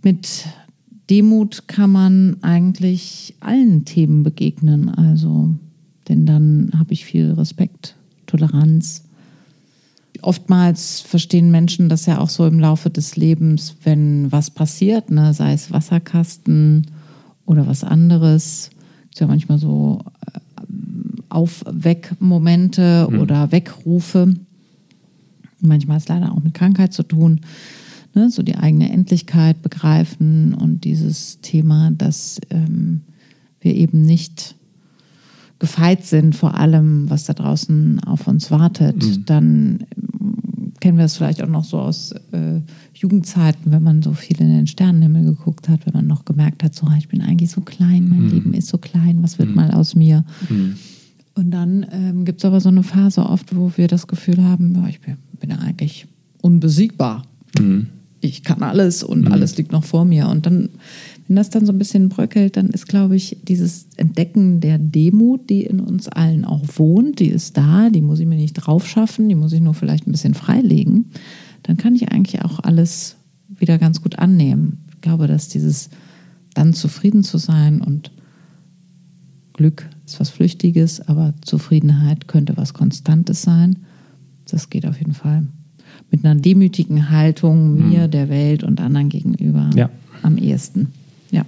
Mit 0.04 0.46
Demut 1.10 1.68
kann 1.68 1.92
man 1.92 2.38
eigentlich 2.42 3.36
allen 3.40 3.86
Themen 3.86 4.24
begegnen. 4.24 4.90
Also, 4.90 5.56
denn 6.08 6.26
dann 6.26 6.72
habe 6.78 6.94
ich 6.94 7.06
viel 7.06 7.32
Respekt, 7.32 7.96
Toleranz. 8.26 9.04
Oftmals 10.22 11.02
verstehen 11.02 11.52
Menschen 11.52 11.90
das 11.90 12.06
ja 12.08 12.20
auch 12.20 12.30
so 12.30 12.46
im 12.48 12.60
Laufe 12.60 12.90
des 12.90 13.16
Lebens, 13.16 13.76
wenn 13.84 14.32
was 14.32 14.50
passiert, 14.50 15.12
ne? 15.12 15.34
sei 15.34 15.54
es 15.54 15.72
Wasserkasten 15.72 16.88
oder 17.46 17.68
was 17.68 17.84
anderes. 17.84 18.72
Es 19.04 19.16
ist 19.16 19.20
ja 19.20 19.28
manchmal 19.28 19.60
so 19.60 20.02
Aufweckmomente 21.30 23.08
oder 23.20 23.52
Weckrufe. 23.52 24.34
Manchmal 25.60 25.96
hat 25.96 26.04
es 26.04 26.10
leider 26.10 26.32
auch 26.32 26.44
mit 26.44 26.54
Krankheit 26.54 26.94
zu 26.94 27.04
tun. 27.04 27.42
Ne? 28.13 28.30
So 28.30 28.44
die 28.44 28.56
eigene 28.56 28.92
Endlichkeit 28.92 29.62
begreifen 29.62 30.54
und 30.54 30.84
dieses 30.84 31.40
Thema, 31.42 31.92
dass 31.92 32.40
ähm, 32.50 33.02
wir 33.60 33.76
eben 33.76 34.02
nicht 34.02 34.56
gefeit 35.60 36.06
sind 36.06 36.36
vor 36.36 36.56
allem, 36.56 37.10
was 37.10 37.26
da 37.26 37.34
draußen 37.34 38.00
auf 38.04 38.28
uns 38.28 38.52
wartet. 38.52 39.30
Dann 39.30 39.80
ähm, 39.96 40.74
kennen 40.80 40.98
wir 40.98 41.06
es 41.06 41.18
vielleicht 41.18 41.42
auch 41.42 41.48
noch 41.48 41.63
so 41.63 41.80
aus 41.80 42.12
äh, 42.32 42.62
Jugendzeiten, 42.94 43.72
wenn 43.72 43.84
man 43.84 44.04
so 44.04 44.13
viel 44.13 44.40
in 44.40 44.50
den 44.50 44.68
Sternenhimmel 44.68 45.24
geguckt 45.24 45.70
hat, 45.70 45.86
wenn 45.86 45.94
man 45.94 46.08
noch 46.08 46.26
gemerkt 46.26 46.63
hat, 46.63 46.76
so, 46.76 46.86
ah, 46.88 46.96
ich 46.98 47.08
bin 47.08 47.22
eigentlich 47.22 47.52
so 47.52 47.62
klein, 47.62 48.08
mein 48.10 48.30
Leben 48.30 48.54
ist 48.54 48.68
so 48.68 48.78
klein, 48.78 49.22
was 49.22 49.40
wird 49.40 49.56
mal 49.56 49.72
aus 49.72 49.96
mir? 49.96 50.24
Und 51.38 51.52
dann 51.52 51.86
ähm, 51.91 52.26
gibt 52.26 52.39
es 52.39 52.45
aber 52.45 52.60
so 52.60 52.69
eine 52.69 52.82
Phase 52.82 53.21
oft, 53.21 53.56
wo 53.56 53.71
wir 53.76 53.88
das 53.88 54.08
Gefühl 54.08 54.43
haben, 54.43 54.73
ja, 54.73 54.88
ich 54.88 55.00
bin, 55.02 55.17
bin 55.39 55.52
ja 55.52 55.58
eigentlich 55.58 56.08
unbesiegbar. 56.41 57.23
Ich 58.21 58.43
kann 58.43 58.63
alles 58.63 59.04
und 59.04 59.32
alles 59.32 59.56
liegt 59.56 59.71
noch 59.71 59.84
vor 59.84 60.04
mir. 60.04 60.28
Und 60.30 60.47
dann, 60.47 60.69
wenn 61.28 61.36
das 61.36 61.52
dann 61.52 61.67
so 61.67 61.71
ein 61.71 61.78
bisschen 61.78 62.10
bröckelt, 62.10 62.58
dann 62.58 62.69
ist, 62.69 62.88
glaube 62.88 63.15
ich, 63.15 63.38
dieses 63.43 63.86
Entdecken 63.97 64.62
der 64.62 64.80
Demut, 64.80 65.47
die 65.52 65.63
in 65.63 65.80
uns 65.80 66.08
allen 66.08 66.43
auch 66.43 66.63
wohnt, 66.78 67.19
die 67.19 67.30
ist 67.30 67.56
da, 67.56 67.91
die 67.91 68.02
muss 68.02 68.19
ich 68.19 68.26
mir 68.26 68.36
nicht 68.36 68.54
drauf 68.54 68.88
schaffen, 68.88 69.30
die 69.30 69.36
muss 69.36 69.54
ich 69.54 69.62
nur 69.62 69.76
vielleicht 69.76 70.08
ein 70.08 70.12
bisschen 70.12 70.34
freilegen. 70.34 71.12
Dann 71.62 71.78
kann 71.78 71.93
ich 71.93 72.12
eigentlich 72.12 72.43
auch 72.43 72.60
alles 72.60 73.15
wieder 73.47 73.78
ganz 73.78 74.02
gut 74.02 74.17
annehmen. 74.17 74.80
Ich 74.89 75.02
glaube, 75.02 75.28
dass 75.28 75.50
dieses 75.50 75.89
dann 76.56 76.73
zufrieden 76.73 77.23
zu 77.23 77.38
sein 77.38 77.82
und 77.82 78.12
Glück 79.54 79.88
ist 80.08 80.20
was 80.20 80.30
Flüchtiges, 80.30 81.02
aber 81.08 81.34
Zufriedenheit 81.46 82.28
könnte 82.28 82.56
was 82.58 82.74
Konstantes 82.74 83.41
sein. 83.41 83.78
Das 84.50 84.70
geht 84.70 84.86
auf 84.86 84.98
jeden 85.00 85.13
Fall. 85.13 85.43
Mit 86.12 86.24
einer 86.24 86.36
demütigen 86.39 87.10
Haltung 87.10 87.89
mir, 87.89 88.08
der 88.08 88.30
Welt 88.30 88.63
und 88.63 88.80
anderen 88.80 89.10
gegenüber 89.10 89.70
Ja. 89.76 89.89
am 90.24 90.38
ehesten. 90.38 90.88
Ja. 91.32 91.46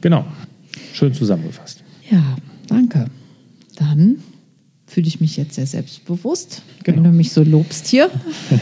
Genau. 0.00 0.24
Schön 0.94 1.12
zusammengefasst. 1.12 1.82
Ja, 2.10 2.36
danke. 2.68 3.06
Dann 3.76 4.16
fühle 4.86 5.06
ich 5.06 5.20
mich 5.20 5.36
jetzt 5.36 5.54
sehr 5.56 5.66
selbstbewusst, 5.66 6.62
wenn 6.84 6.96
Genau. 6.96 7.10
du 7.10 7.14
mich 7.14 7.32
so 7.32 7.42
lobst 7.42 7.86
hier. 7.88 8.10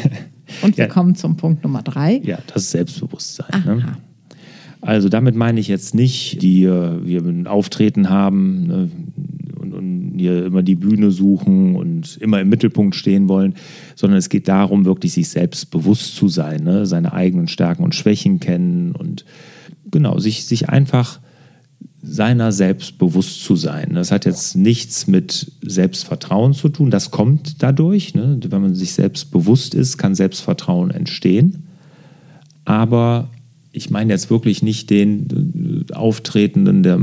Und 0.62 0.76
wir 0.76 0.84
Ja. 0.86 0.90
kommen 0.90 1.14
zum 1.14 1.36
Punkt 1.36 1.62
Nummer 1.62 1.82
drei. 1.82 2.20
Ja, 2.24 2.38
das 2.52 2.64
ist 2.64 2.70
Selbstbewusstsein. 2.72 3.62
Ne? 3.64 3.96
Also 4.80 5.08
damit 5.08 5.34
meine 5.34 5.58
ich 5.60 5.68
jetzt 5.68 5.94
nicht, 5.94 6.42
die 6.42 6.64
äh, 6.64 7.04
wir 7.04 7.20
ein 7.22 7.46
Auftreten 7.46 8.08
haben 8.10 8.90
hier 10.18 10.46
immer 10.46 10.62
die 10.62 10.74
Bühne 10.74 11.10
suchen 11.10 11.76
und 11.76 12.16
immer 12.18 12.40
im 12.40 12.48
Mittelpunkt 12.48 12.94
stehen 12.94 13.28
wollen, 13.28 13.54
sondern 13.94 14.18
es 14.18 14.28
geht 14.28 14.48
darum, 14.48 14.84
wirklich 14.84 15.12
sich 15.12 15.28
selbst 15.28 15.70
bewusst 15.70 16.16
zu 16.16 16.28
sein, 16.28 16.64
ne? 16.64 16.86
seine 16.86 17.12
eigenen 17.12 17.48
Stärken 17.48 17.84
und 17.84 17.94
Schwächen 17.94 18.40
kennen 18.40 18.92
und 18.92 19.24
genau, 19.90 20.18
sich, 20.18 20.44
sich 20.44 20.68
einfach 20.68 21.20
seiner 22.02 22.52
selbst 22.52 22.98
bewusst 22.98 23.44
zu 23.44 23.56
sein. 23.56 23.94
Das 23.94 24.12
hat 24.12 24.26
jetzt 24.26 24.56
nichts 24.56 25.06
mit 25.06 25.52
Selbstvertrauen 25.62 26.54
zu 26.54 26.68
tun. 26.68 26.90
Das 26.90 27.10
kommt 27.10 27.62
dadurch. 27.62 28.14
Ne? 28.14 28.38
Wenn 28.48 28.62
man 28.62 28.74
sich 28.74 28.92
selbst 28.92 29.32
bewusst 29.32 29.74
ist, 29.74 29.98
kann 29.98 30.14
Selbstvertrauen 30.14 30.92
entstehen. 30.92 31.64
Aber 32.64 33.30
ich 33.72 33.90
meine 33.90 34.12
jetzt 34.12 34.30
wirklich 34.30 34.62
nicht 34.62 34.88
den 34.88 35.84
äh, 35.90 35.92
Auftretenden, 35.92 36.82
der 36.82 36.98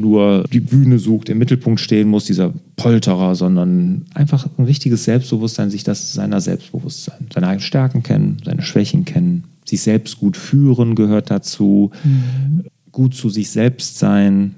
nur 0.00 0.44
die 0.52 0.60
Bühne 0.60 0.98
sucht, 0.98 1.28
im 1.28 1.38
Mittelpunkt 1.38 1.80
stehen 1.80 2.08
muss, 2.08 2.24
dieser 2.24 2.52
Polterer, 2.76 3.34
sondern 3.34 4.06
einfach 4.14 4.48
ein 4.58 4.64
richtiges 4.64 5.04
Selbstbewusstsein, 5.04 5.70
sich 5.70 5.84
das 5.84 6.12
seiner 6.12 6.40
Selbstbewusstsein, 6.40 7.26
seine 7.32 7.46
eigenen 7.46 7.60
Stärken 7.60 8.02
kennen, 8.02 8.38
seine 8.44 8.62
Schwächen 8.62 9.04
kennen, 9.04 9.44
sich 9.64 9.82
selbst 9.82 10.18
gut 10.18 10.36
führen 10.36 10.94
gehört 10.94 11.30
dazu, 11.30 11.90
mhm. 12.04 12.64
gut 12.92 13.14
zu 13.14 13.30
sich 13.30 13.50
selbst 13.50 13.98
sein, 13.98 14.56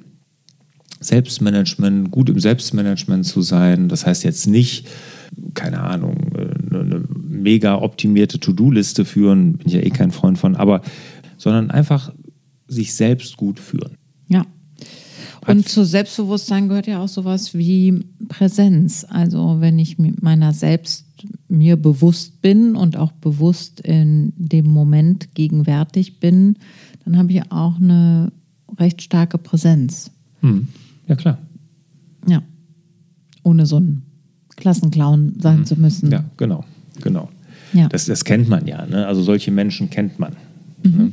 Selbstmanagement, 1.01 2.11
gut 2.11 2.31
im 2.31 2.39
Selbstmanagement 2.39 3.27
zu 3.27 3.43
sein. 3.43 3.89
Das 3.89 4.07
heißt 4.07 4.25
jetzt 4.25 4.47
nicht, 4.47 4.89
keine 5.55 5.81
Ahnung, 5.81 6.33
eine, 6.35 6.81
eine 6.81 7.05
mega 7.29 7.77
optimierte 7.81 8.39
To-Do-Liste 8.39 9.05
führen, 9.05 9.55
bin 9.55 9.67
ich 9.67 9.75
ja 9.75 9.81
eh 9.81 9.91
kein 9.91 10.13
Freund 10.13 10.39
von, 10.39 10.57
aber 10.57 10.83
sondern 11.37 11.71
einfach 11.71 12.13
sich 12.69 12.95
selbst 12.95 13.37
gut 13.37 13.59
führen. 13.59 13.97
Ja. 14.29 14.47
Und 15.47 15.69
zu 15.69 15.85
Selbstbewusstsein 15.85 16.69
gehört 16.69 16.87
ja 16.87 17.03
auch 17.03 17.09
sowas 17.09 17.55
wie 17.55 18.05
Präsenz. 18.29 19.05
Also 19.09 19.57
wenn 19.59 19.79
ich 19.79 19.99
meiner 19.99 20.53
selbst 20.53 21.07
mir 21.49 21.77
bewusst 21.77 22.41
bin 22.43 22.77
und 22.77 22.97
auch 22.97 23.13
bewusst 23.13 23.81
in 23.81 24.33
dem 24.37 24.67
Moment 24.67 25.35
gegenwärtig 25.35 26.21
bin, 26.21 26.57
dann 27.05 27.19
habe 27.19 27.33
ich 27.33 27.51
auch 27.51 27.77
eine 27.77 28.33
recht 28.79 29.03
starke 29.03 29.39
Präsenz. 29.39 30.11
Hm. 30.41 30.69
Ja, 31.09 31.17
klar. 31.17 31.39
Ja. 32.29 32.43
Ohne 33.43 33.67
so 33.67 33.81
ein 33.81 34.03
Klassenclown 34.57 35.35
sein 35.41 35.59
hm. 35.59 35.67
zu 35.67 35.77
müssen. 35.77 36.13
Ja, 36.13 36.25
genau, 36.37 36.65
genau. 37.01 37.29
Ja. 37.73 37.89
Das, 37.89 38.05
das 38.05 38.25
kennt 38.25 38.49
man 38.49 38.67
ja. 38.67 38.87
Ne? 38.87 39.07
Also 39.07 39.23
solche 39.23 39.51
Menschen 39.51 39.91
kennt 39.91 40.19
man. 40.19 40.37
Mhm. 40.85 40.97
Ne? 40.97 41.13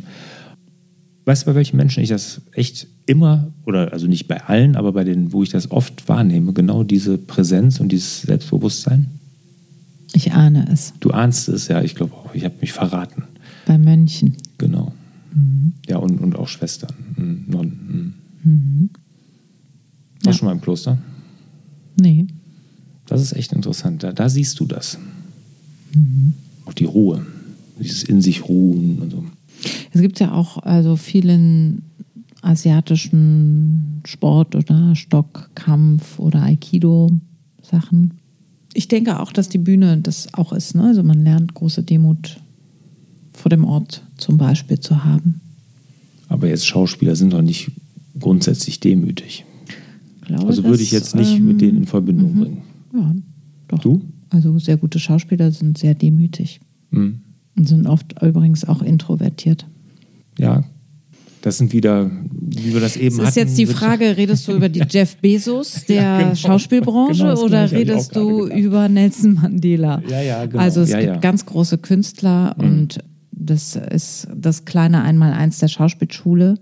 Weißt 1.25 1.43
du, 1.43 1.45
bei 1.47 1.55
welchen 1.55 1.77
Menschen 1.77 2.03
ich 2.03 2.09
das 2.09 2.41
echt 2.53 2.87
immer, 3.09 3.51
oder 3.65 3.91
also 3.91 4.05
nicht 4.05 4.27
bei 4.27 4.43
allen, 4.43 4.75
aber 4.75 4.93
bei 4.93 5.03
denen, 5.03 5.33
wo 5.33 5.41
ich 5.41 5.49
das 5.49 5.71
oft 5.71 6.07
wahrnehme, 6.07 6.53
genau 6.53 6.83
diese 6.83 7.17
Präsenz 7.17 7.79
und 7.79 7.91
dieses 7.91 8.21
Selbstbewusstsein? 8.21 9.07
Ich 10.13 10.31
ahne 10.31 10.67
es. 10.71 10.93
Du 10.99 11.09
ahnst 11.09 11.49
es, 11.49 11.67
ja, 11.67 11.81
ich 11.81 11.95
glaube 11.95 12.13
auch. 12.13 12.35
Ich 12.35 12.45
habe 12.45 12.55
mich 12.61 12.71
verraten. 12.71 13.23
Bei 13.65 13.77
Mönchen. 13.77 14.37
Genau. 14.59 14.93
Mhm. 15.33 15.73
Ja, 15.87 15.97
und, 15.97 16.19
und 16.19 16.35
auch 16.35 16.47
Schwestern, 16.47 16.93
mhm, 17.15 17.45
Nonnen. 17.47 18.13
Mhm. 18.43 18.51
mhm. 18.51 18.89
Warst 20.21 20.25
du 20.25 20.29
ja. 20.29 20.33
schon 20.33 20.45
mal 20.47 20.51
im 20.51 20.61
Kloster? 20.61 20.97
Nee. 21.99 22.27
Das 23.07 23.21
ist 23.21 23.33
echt 23.33 23.53
interessant. 23.53 24.03
Da, 24.03 24.11
da 24.11 24.29
siehst 24.29 24.59
du 24.59 24.65
das. 24.65 24.99
Mhm. 25.95 26.33
Auch 26.65 26.73
die 26.73 26.85
Ruhe. 26.85 27.25
Dieses 27.79 28.03
in 28.03 28.21
sich 28.21 28.47
ruhen 28.47 28.99
und 28.99 29.11
so. 29.11 29.23
Es 29.91 30.01
gibt 30.01 30.19
ja 30.19 30.33
auch 30.33 30.57
also 30.57 30.95
vielen 30.95 31.88
asiatischen 32.41 34.01
Sport 34.05 34.55
oder 34.55 34.95
Stockkampf 34.95 36.19
oder 36.19 36.43
Aikido-Sachen. 36.43 38.13
Ich 38.73 38.87
denke 38.87 39.19
auch, 39.19 39.31
dass 39.31 39.49
die 39.49 39.57
Bühne 39.57 39.97
das 39.97 40.33
auch 40.33 40.53
ist. 40.53 40.75
Ne? 40.75 40.83
Also 40.83 41.03
man 41.03 41.23
lernt 41.23 41.53
große 41.53 41.83
Demut 41.83 42.39
vor 43.33 43.49
dem 43.49 43.65
Ort 43.65 44.03
zum 44.17 44.37
Beispiel 44.37 44.79
zu 44.79 45.03
haben. 45.03 45.41
Aber 46.27 46.47
jetzt 46.47 46.67
Schauspieler 46.67 47.15
sind 47.15 47.33
doch 47.33 47.41
nicht 47.41 47.71
grundsätzlich 48.19 48.79
demütig. 48.79 49.45
Glaube, 50.21 50.47
also 50.47 50.63
würde 50.63 50.83
ich 50.83 50.91
jetzt 50.91 51.15
nicht 51.15 51.37
ähm, 51.37 51.47
mit 51.47 51.61
denen 51.61 51.77
in 51.79 51.87
Verbindung 51.87 52.35
mhm. 52.35 52.39
bringen. 52.39 52.61
Ja, 52.93 53.15
doch. 53.69 53.79
Du? 53.79 54.01
Also 54.29 54.59
sehr 54.59 54.77
gute 54.77 54.99
Schauspieler 54.99 55.51
sind 55.51 55.77
sehr 55.77 55.95
demütig. 55.95 56.59
Mhm. 56.91 57.21
Und 57.57 57.67
sind 57.67 57.87
oft 57.87 58.21
übrigens 58.21 58.63
auch 58.65 58.81
introvertiert. 58.81 59.65
Ja, 60.37 60.63
das 61.41 61.57
sind 61.57 61.71
wieder, 61.71 62.11
wie 62.31 62.73
wir 62.73 62.81
das 62.81 62.97
eben 62.97 63.17
das 63.17 63.29
ist 63.29 63.37
hatten. 63.37 63.47
jetzt 63.47 63.57
die 63.57 63.65
Frage, 63.65 64.17
redest 64.17 64.47
du 64.47 64.53
über 64.53 64.69
die 64.69 64.83
Jeff 64.89 65.15
Bezos 65.17 65.85
der 65.87 65.95
ja, 65.95 66.21
genau. 66.21 66.35
Schauspielbranche 66.35 67.23
genau, 67.23 67.41
oder 67.41 67.71
redest 67.71 68.15
du 68.15 68.47
über 68.47 68.89
Nelson 68.89 69.35
Mandela? 69.35 70.01
Ja, 70.09 70.21
ja, 70.21 70.45
genau. 70.45 70.61
Also 70.61 70.81
es 70.81 70.89
ja, 70.89 70.99
gibt 70.99 71.13
ja. 71.13 71.19
ganz 71.19 71.45
große 71.45 71.77
Künstler 71.77 72.55
mhm. 72.57 72.63
und 72.63 72.99
das 73.31 73.75
ist 73.75 74.27
das 74.35 74.65
kleine 74.65 75.01
Einmaleins 75.01 75.59
der 75.59 75.69
Schauspielschule 75.69 76.55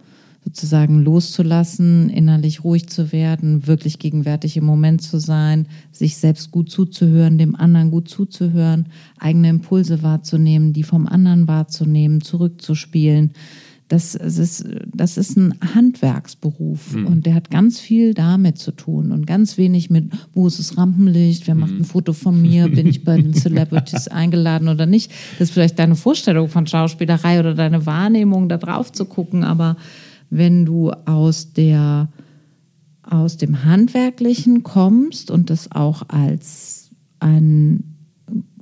sozusagen 0.48 1.04
loszulassen, 1.04 2.10
innerlich 2.10 2.63
ruhig 2.63 2.88
zu 2.88 3.12
werden, 3.12 3.68
wirklich 3.68 4.00
gegenwärtig 4.00 4.56
im 4.56 4.63
Moment 4.63 5.02
zu 5.02 5.20
sein, 5.20 5.68
sich 5.92 6.16
selbst 6.16 6.52
gut 6.52 6.72
zuzuhören, 6.72 7.38
dem 7.38 7.54
anderen 7.54 7.92
gut 7.92 8.08
zuzuhören, 8.08 8.86
eigene 9.20 9.50
Impulse 9.50 10.04
wahrzunehmen, 10.04 10.72
die 10.72 10.84
vom 10.84 11.06
anderen 11.06 11.50
wahrzunehmen, 11.50 12.22
zurückzuspielen. 12.22 13.32
Das, 13.89 14.15
ist, 14.15 14.65
das 14.93 15.17
ist 15.17 15.38
ein 15.38 15.54
Handwerksberuf 15.73 16.93
mhm. 16.93 17.08
und 17.08 17.26
der 17.26 17.36
hat 17.36 17.50
ganz 17.50 17.80
viel 17.80 18.13
damit 18.13 18.58
zu 18.58 18.71
tun 18.71 19.13
und 19.13 19.26
ganz 19.26 19.58
wenig 19.58 19.89
mit, 19.89 20.12
wo 20.34 20.45
ist 20.45 20.60
das 20.60 20.78
Rampenlicht, 20.78 21.47
wer 21.47 21.56
macht 21.56 21.71
ein 21.71 21.80
hm. 21.80 21.86
Foto 21.86 22.12
von 22.12 22.41
mir, 22.41 22.67
bin 22.67 22.86
ich 22.86 23.06
bei 23.06 23.15
den 23.15 23.34
Celebrities 23.36 24.10
eingeladen 24.10 24.67
oder 24.67 24.86
nicht. 24.86 25.12
Das 25.39 25.47
ist 25.50 25.54
vielleicht 25.54 25.80
deine 25.80 25.95
Vorstellung 25.95 26.50
von 26.50 26.67
Schauspielerei 26.67 27.39
oder 27.39 27.54
deine 27.54 27.86
Wahrnehmung, 27.86 28.50
da 28.50 28.58
drauf 28.58 28.91
zu 28.91 29.06
gucken, 29.06 29.45
aber 29.45 29.78
wenn 30.30 30.65
du 30.65 30.91
aus 31.06 31.54
der 31.54 32.10
aus 33.10 33.38
dem 33.38 33.63
Handwerklichen 33.63 34.63
kommst 34.63 35.32
und 35.32 35.50
das 35.50 35.71
auch 35.71 36.10
als 36.10 36.89
einen 37.19 37.97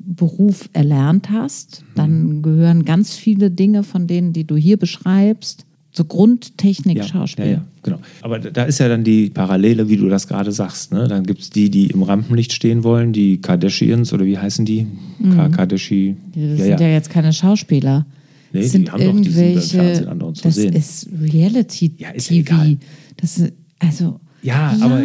Beruf 0.05 0.69
erlernt 0.73 1.29
hast, 1.31 1.83
dann 1.95 2.41
gehören 2.41 2.85
ganz 2.85 3.15
viele 3.15 3.51
Dinge 3.51 3.83
von 3.83 4.07
denen, 4.07 4.33
die 4.33 4.45
du 4.45 4.55
hier 4.55 4.77
beschreibst, 4.77 5.65
zur 5.91 6.07
Grundtechnik 6.07 6.97
ja, 6.97 7.03
Schauspiel. 7.03 7.45
Ja, 7.45 7.51
ja, 7.51 7.65
genau. 7.81 7.99
Aber 8.21 8.37
da 8.37 8.63
ist 8.63 8.79
ja 8.79 8.89
dann 8.89 9.05
die 9.05 9.29
Parallele, 9.29 9.87
wie 9.87 9.95
du 9.95 10.09
das 10.09 10.27
gerade 10.27 10.51
sagst. 10.51 10.91
Ne? 10.91 11.07
Dann 11.07 11.25
gibt 11.25 11.39
es 11.39 11.49
die, 11.49 11.69
die 11.69 11.87
im 11.87 12.03
Rampenlicht 12.03 12.51
stehen 12.51 12.83
wollen, 12.83 13.13
die 13.13 13.39
Kardashians 13.39 14.11
oder 14.11 14.25
wie 14.25 14.37
heißen 14.37 14.65
die? 14.65 14.87
Mhm. 15.19 15.51
Kardashi. 15.51 16.17
Das 16.33 16.59
ja, 16.59 16.65
sind 16.65 16.79
ja. 16.81 16.87
jetzt 16.89 17.09
keine 17.09 17.31
Schauspieler. 17.31 18.05
Nee, 18.51 18.63
sind 18.63 18.87
die 18.87 18.91
haben 18.91 19.01
irgendwelche, 19.01 19.77
doch 19.77 19.89
diesen 19.89 20.07
anderen 20.07 20.35
zu 20.35 20.43
das 20.43 20.55
sehen. 20.55 20.73
ist 20.73 21.09
Reality 21.21 21.93
ja, 21.97 22.09
ist 22.09 22.27
TV. 22.27 22.39
Egal. 22.39 22.77
Das 23.17 23.37
ist, 23.37 23.53
also 23.79 24.19
ja, 24.41 24.77
aber 24.81 25.01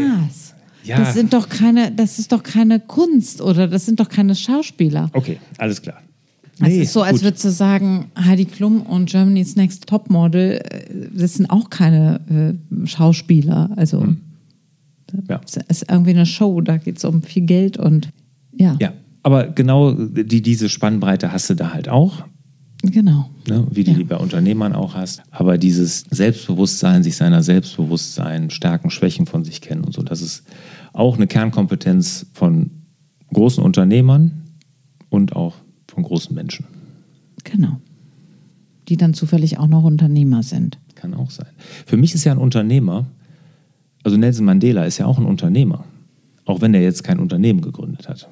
ja. 0.85 0.99
das 0.99 1.15
sind 1.15 1.33
doch 1.33 1.49
keine, 1.49 1.91
das 1.93 2.19
ist 2.19 2.33
doch 2.33 2.43
keine 2.43 2.81
Kunst 2.81 3.41
oder 3.41 3.69
das 3.69 3.87
sind 3.87 4.01
doch 4.01 4.09
keine 4.09 4.35
Schauspieler. 4.35 5.11
Okay, 5.13 5.39
alles 5.59 5.81
klar. 5.83 6.03
Nee, 6.61 6.77
es 6.77 6.89
ist 6.89 6.93
so, 6.93 7.03
als 7.03 7.19
gut. 7.19 7.25
würdest 7.25 7.45
du 7.45 7.51
sagen, 7.51 8.11
Heidi 8.17 8.45
Klum 8.45 8.83
und 8.83 9.09
Germany's 9.09 9.57
Next 9.57 9.87
Topmodel, 9.87 10.61
äh, 10.63 11.09
das 11.15 11.35
sind 11.35 11.51
auch 11.51 11.71
keine 11.71 12.59
äh, 12.75 12.87
Schauspieler. 12.87 13.71
Also 13.77 14.03
hm. 14.03 14.19
ja. 15.29 15.39
das 15.39 15.57
ist 15.69 15.91
irgendwie 15.91 16.11
eine 16.11 16.27
Show, 16.27 16.61
da 16.61 16.77
geht 16.77 16.99
es 16.99 17.05
um 17.05 17.23
viel 17.23 17.43
Geld 17.43 17.79
und 17.79 18.11
ja. 18.53 18.77
Ja, 18.81 18.93
aber 19.23 19.49
genau 19.49 19.93
die, 19.93 20.43
diese 20.43 20.69
Spannbreite 20.69 21.33
hast 21.33 21.49
du 21.51 21.55
da 21.55 21.73
halt 21.73 21.89
auch. 21.89 22.25
Genau. 22.83 23.29
Ne, 23.47 23.67
wie 23.71 23.85
du 23.85 23.91
ja. 23.91 23.99
die 23.99 24.05
bei 24.05 24.17
Unternehmern 24.17 24.73
auch 24.73 24.95
hast. 24.95 25.23
Aber 25.31 25.59
dieses 25.59 26.05
Selbstbewusstsein, 26.11 27.03
sich 27.03 27.17
seiner 27.17 27.43
Selbstbewusstsein, 27.43 28.51
Stärken, 28.51 28.91
Schwächen 28.91 29.27
von 29.27 29.45
sich 29.45 29.61
kennen 29.61 29.85
und 29.85 29.93
so, 29.93 30.03
das 30.03 30.23
ist 30.23 30.45
auch 30.93 31.17
eine 31.17 31.27
Kernkompetenz 31.27 32.27
von 32.33 32.71
großen 33.33 33.63
Unternehmern 33.63 34.43
und 35.11 35.37
auch 35.37 35.57
von 35.89 36.03
großen 36.03 36.35
Menschen. 36.35 36.67
Genau. 37.45 37.81
Die 38.89 38.97
dann 38.97 39.15
zufällig 39.15 39.59
auch 39.59 39.69
noch 39.69 39.85
Unternehmer 39.85 40.43
sind. 40.43 40.79
Kann 40.95 41.15
auch 41.15 41.31
sein. 41.31 41.49
Für 41.87 41.97
mich 41.97 42.15
ist 42.15 42.25
ja 42.25 42.33
ein 42.33 42.39
Unternehmer, 42.39 43.07
also 44.03 44.17
Nelson 44.17 44.47
Mandela 44.47 44.85
ist 44.85 44.99
ja 44.99 45.07
auch 45.07 45.19
ein 45.19 45.27
Unternehmer. 45.27 45.85
Auch 46.47 46.63
wenn 46.63 46.75
er 46.75 46.81
jetzt 46.81 47.05
kein 47.05 47.19
Unternehmen 47.19 47.61
gegründet 47.61 48.09
hat. 48.09 48.29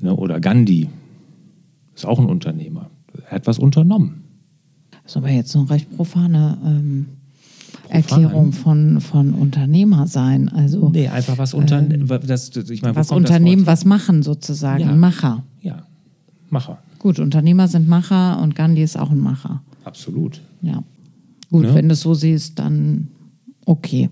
Ne, 0.00 0.14
oder 0.16 0.40
Gandhi 0.40 0.88
ist 1.94 2.06
auch 2.06 2.18
ein 2.18 2.26
Unternehmer 2.26 2.90
er 3.30 3.36
hat 3.36 3.46
was 3.46 3.58
unternommen. 3.58 4.24
Das 4.90 5.12
ist 5.12 5.16
aber 5.16 5.30
jetzt 5.30 5.54
eine 5.56 5.70
recht 5.70 5.96
profane 5.96 6.58
ähm, 6.64 7.06
Profan. 7.82 7.96
Erklärung 7.96 8.52
von, 8.52 9.00
von 9.00 9.34
Unternehmer 9.34 10.06
sein. 10.06 10.48
Also, 10.48 10.90
nee, 10.90 11.08
einfach 11.08 11.38
was 11.38 11.54
unternehmen. 11.54 12.08
Ähm, 12.10 12.64
ich 12.70 12.82
mein, 12.82 12.96
was 12.96 13.10
Unternehmen, 13.10 13.66
was 13.66 13.84
machen 13.84 14.22
sozusagen. 14.22 14.82
Ja. 14.82 14.94
Macher. 14.94 15.44
Ja, 15.62 15.86
Macher. 16.50 16.78
Gut, 16.98 17.18
Unternehmer 17.18 17.68
sind 17.68 17.88
Macher 17.88 18.40
und 18.42 18.54
Gandhi 18.54 18.82
ist 18.82 18.98
auch 18.98 19.10
ein 19.10 19.18
Macher. 19.18 19.62
Absolut. 19.84 20.40
Ja. 20.60 20.82
Gut, 21.50 21.62
ne? 21.62 21.74
wenn 21.74 21.88
du 21.88 21.94
es 21.94 22.00
so 22.00 22.14
siehst, 22.14 22.58
dann 22.58 23.08
okay. 23.64 24.10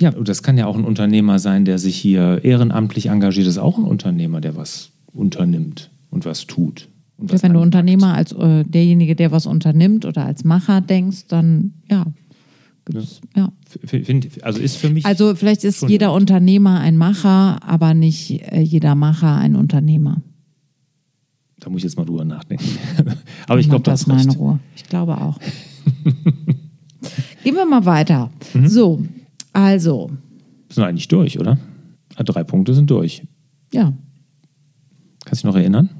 Ja, 0.00 0.10
das 0.12 0.42
kann 0.42 0.56
ja 0.56 0.66
auch 0.66 0.76
ein 0.76 0.84
Unternehmer 0.84 1.38
sein, 1.38 1.64
der 1.64 1.78
sich 1.78 1.96
hier 1.96 2.42
ehrenamtlich 2.42 3.06
engagiert. 3.06 3.46
Das 3.46 3.54
ist 3.54 3.58
auch 3.58 3.78
ein 3.78 3.84
Unternehmer, 3.84 4.40
der 4.40 4.56
was 4.56 4.90
unternimmt 5.12 5.90
und 6.10 6.24
was 6.24 6.46
tut. 6.46 6.88
Und 7.18 7.42
wenn 7.42 7.52
du 7.52 7.60
Unternehmer 7.60 8.14
als 8.14 8.32
äh, 8.32 8.62
derjenige, 8.64 9.16
der 9.16 9.32
was 9.32 9.46
unternimmt 9.46 10.04
oder 10.04 10.24
als 10.24 10.44
Macher 10.44 10.80
denkst, 10.80 11.26
dann 11.26 11.74
ja. 11.90 12.06
ja. 13.34 13.52
Find, 13.84 14.42
also 14.44 14.60
ist 14.60 14.76
für 14.76 14.88
mich. 14.88 15.04
Also 15.04 15.34
vielleicht 15.34 15.64
ist 15.64 15.82
jeder 15.88 16.12
Unternehmer 16.12 16.78
ein 16.78 16.96
Macher, 16.96 17.60
aber 17.66 17.92
nicht 17.92 18.40
äh, 18.52 18.60
jeder 18.60 18.94
Macher 18.94 19.36
ein 19.36 19.56
Unternehmer. 19.56 20.22
Da 21.58 21.70
muss 21.70 21.78
ich 21.78 21.84
jetzt 21.84 21.96
mal 21.96 22.04
drüber 22.04 22.24
nachdenken. 22.24 22.64
aber 23.48 23.58
ich 23.58 23.68
glaube, 23.68 23.82
das 23.82 24.02
ist 24.02 24.06
meine 24.06 24.32
Ruhe. 24.36 24.60
Ich 24.76 24.84
glaube 24.84 25.20
auch. 25.20 25.38
Gehen 27.42 27.54
wir 27.54 27.66
mal 27.66 27.84
weiter. 27.84 28.30
Mhm. 28.54 28.68
So, 28.68 29.02
also. 29.52 30.10
Sind 30.68 30.84
eigentlich 30.84 31.08
durch, 31.08 31.40
oder? 31.40 31.58
Ah, 32.14 32.22
Drei 32.22 32.44
Punkte 32.44 32.74
sind 32.74 32.88
durch. 32.90 33.24
Ja, 33.72 33.92
Kannst 35.28 35.44
du 35.44 35.48
dich 35.48 35.54
noch 35.54 35.60
erinnern? 35.60 35.90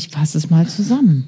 Ich 0.00 0.08
fasse 0.08 0.38
es 0.38 0.48
mal 0.48 0.66
zusammen. 0.66 1.26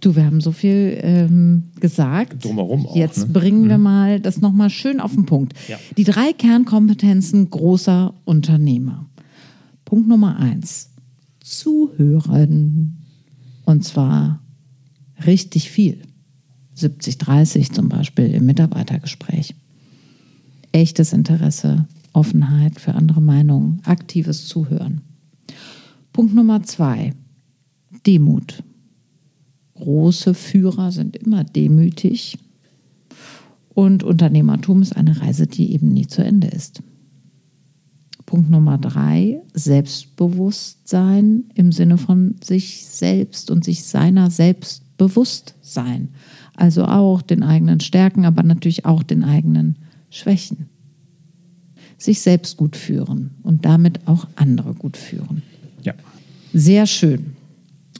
Du, 0.00 0.14
wir 0.14 0.24
haben 0.26 0.40
so 0.40 0.52
viel 0.52 0.98
ähm, 1.02 1.64
gesagt. 1.80 2.44
Drumherum 2.44 2.86
auch, 2.86 2.96
Jetzt 2.96 3.18
ne? 3.18 3.26
bringen 3.26 3.68
wir 3.68 3.78
mal 3.78 4.20
das 4.20 4.40
nochmal 4.40 4.70
schön 4.70 5.00
auf 5.00 5.14
den 5.14 5.26
Punkt. 5.26 5.54
Ja. 5.68 5.78
Die 5.96 6.04
drei 6.04 6.32
Kernkompetenzen 6.32 7.48
großer 7.48 8.14
Unternehmer. 8.24 9.06
Punkt 9.84 10.06
Nummer 10.08 10.38
eins. 10.38 10.90
Zuhören. 11.40 13.06
Und 13.64 13.84
zwar 13.84 14.40
richtig 15.26 15.70
viel. 15.70 16.02
70-30 16.76 17.72
zum 17.72 17.88
Beispiel 17.88 18.32
im 18.32 18.46
Mitarbeitergespräch. 18.46 19.54
Echtes 20.72 21.12
Interesse, 21.12 21.86
Offenheit 22.12 22.80
für 22.80 22.94
andere 22.94 23.20
Meinungen, 23.20 23.80
aktives 23.84 24.46
Zuhören. 24.46 25.02
Punkt 26.12 26.34
Nummer 26.34 26.62
zwei. 26.62 27.14
Demut. 28.06 28.62
Große 29.74 30.34
Führer 30.34 30.92
sind 30.92 31.16
immer 31.16 31.44
demütig. 31.44 32.38
Und 33.74 34.02
Unternehmertum 34.02 34.82
ist 34.82 34.96
eine 34.96 35.20
Reise, 35.20 35.46
die 35.46 35.72
eben 35.72 35.88
nie 35.88 36.06
zu 36.06 36.22
Ende 36.22 36.48
ist. 36.48 36.82
Punkt 38.26 38.50
Nummer 38.50 38.78
drei, 38.78 39.40
Selbstbewusstsein 39.54 41.44
im 41.54 41.72
Sinne 41.72 41.98
von 41.98 42.36
sich 42.44 42.86
selbst 42.86 43.50
und 43.50 43.64
sich 43.64 43.84
seiner 43.84 44.30
selbst 44.30 44.96
bewusst 44.98 45.56
sein. 45.62 46.10
Also 46.54 46.84
auch 46.84 47.22
den 47.22 47.42
eigenen 47.42 47.80
Stärken, 47.80 48.24
aber 48.26 48.42
natürlich 48.42 48.84
auch 48.84 49.02
den 49.02 49.24
eigenen 49.24 49.78
Schwächen. 50.10 50.68
Sich 51.96 52.20
selbst 52.20 52.56
gut 52.56 52.76
führen 52.76 53.30
und 53.42 53.64
damit 53.64 54.06
auch 54.06 54.28
andere 54.36 54.74
gut 54.74 54.96
führen. 54.96 55.42
Ja. 55.82 55.94
Sehr 56.52 56.86
schön. 56.86 57.34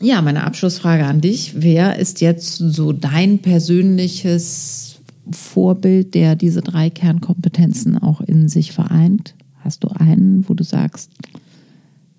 Ja, 0.03 0.23
meine 0.23 0.45
Abschlussfrage 0.45 1.05
an 1.05 1.21
dich. 1.21 1.63
Wer 1.63 1.99
ist 1.99 2.23
jetzt 2.23 2.57
so 2.57 2.93
dein 2.93 3.41
persönliches 3.41 4.99
Vorbild, 5.31 6.15
der 6.15 6.37
diese 6.37 6.63
drei 6.63 6.89
Kernkompetenzen 6.89 7.99
auch 7.99 8.23
in 8.23 8.49
sich 8.49 8.73
vereint? 8.73 9.35
Hast 9.59 9.85
du 9.85 9.89
einen, 9.89 10.49
wo 10.49 10.55
du 10.55 10.65
sagst, 10.65 11.11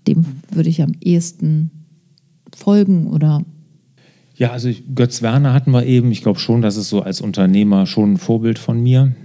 dem 0.08 0.26
würde 0.52 0.70
ich 0.70 0.84
am 0.84 0.92
ehesten 1.02 1.72
folgen 2.56 3.08
oder 3.08 3.44
Ja, 4.36 4.52
also 4.52 4.70
Götz 4.94 5.24
Werner 5.24 5.54
hatten 5.54 5.72
wir 5.72 5.86
eben. 5.86 6.12
Ich 6.12 6.22
glaube 6.22 6.40
schon, 6.40 6.62
das 6.62 6.78
ist 6.78 6.90
so 6.90 7.02
als 7.02 7.20
Unternehmer 7.20 7.88
schon 7.88 8.14
ein 8.14 8.18
Vorbild 8.18 8.60
von 8.60 8.82
mir. 8.82 9.16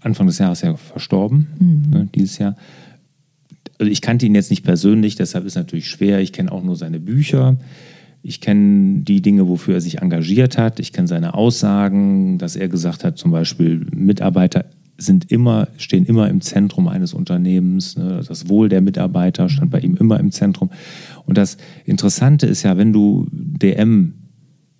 Anfang 0.00 0.26
des 0.26 0.38
Jahres 0.38 0.60
ja 0.60 0.76
verstorben, 0.76 1.46
ne, 1.90 2.08
dieses 2.14 2.38
Jahr. 2.38 2.56
Also 3.82 3.90
ich 3.90 4.00
kannte 4.00 4.26
ihn 4.26 4.36
jetzt 4.36 4.50
nicht 4.50 4.62
persönlich, 4.62 5.16
deshalb 5.16 5.44
ist 5.44 5.56
natürlich 5.56 5.88
schwer. 5.88 6.20
Ich 6.20 6.32
kenne 6.32 6.52
auch 6.52 6.62
nur 6.62 6.76
seine 6.76 7.00
Bücher. 7.00 7.56
Ich 8.22 8.40
kenne 8.40 9.00
die 9.00 9.20
Dinge, 9.22 9.48
wofür 9.48 9.74
er 9.74 9.80
sich 9.80 9.98
engagiert 9.98 10.56
hat. 10.56 10.78
Ich 10.78 10.92
kenne 10.92 11.08
seine 11.08 11.34
Aussagen, 11.34 12.38
dass 12.38 12.54
er 12.54 12.68
gesagt 12.68 13.02
hat, 13.02 13.18
zum 13.18 13.32
Beispiel 13.32 13.84
Mitarbeiter 13.92 14.66
sind 14.98 15.32
immer, 15.32 15.66
stehen 15.78 16.06
immer 16.06 16.30
im 16.30 16.42
Zentrum 16.42 16.86
eines 16.86 17.12
Unternehmens. 17.12 17.96
Ne? 17.96 18.20
Das 18.24 18.48
Wohl 18.48 18.68
der 18.68 18.82
Mitarbeiter 18.82 19.48
stand 19.48 19.72
bei 19.72 19.80
ihm 19.80 19.96
immer 19.96 20.20
im 20.20 20.30
Zentrum. 20.30 20.70
Und 21.26 21.36
das 21.36 21.56
Interessante 21.84 22.46
ist 22.46 22.62
ja, 22.62 22.76
wenn 22.76 22.92
du 22.92 23.26
DM, 23.32 24.14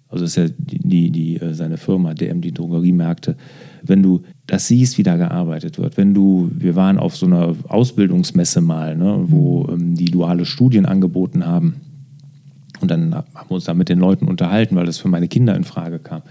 also 0.06 0.24
ist 0.24 0.36
ja 0.36 0.46
die, 0.48 1.10
die, 1.10 1.40
äh, 1.40 1.54
seine 1.54 1.76
Firma 1.76 2.14
DM, 2.14 2.40
die 2.40 2.52
Drogeriemärkte, 2.52 3.36
wenn 3.82 4.00
du 4.00 4.22
das 4.46 4.66
siehst, 4.66 4.98
wie 4.98 5.02
da 5.02 5.16
gearbeitet 5.16 5.78
wird, 5.78 5.96
wenn 5.96 6.14
du, 6.14 6.50
wir 6.52 6.74
waren 6.74 6.98
auf 6.98 7.16
so 7.16 7.26
einer 7.26 7.54
Ausbildungsmesse 7.68 8.60
mal, 8.60 8.96
ne, 8.96 9.24
wo 9.26 9.68
ähm, 9.70 9.94
die 9.94 10.10
duale 10.10 10.44
Studien 10.44 10.84
angeboten 10.86 11.46
haben. 11.46 11.76
Und 12.80 12.90
dann 12.90 13.14
haben 13.14 13.48
wir 13.48 13.54
uns 13.54 13.64
da 13.64 13.74
mit 13.74 13.88
den 13.88 14.00
Leuten 14.00 14.26
unterhalten, 14.26 14.74
weil 14.74 14.86
das 14.86 14.98
für 14.98 15.08
meine 15.08 15.28
Kinder 15.28 15.54
in 15.54 15.62
Frage 15.62 16.00
kam. 16.00 16.22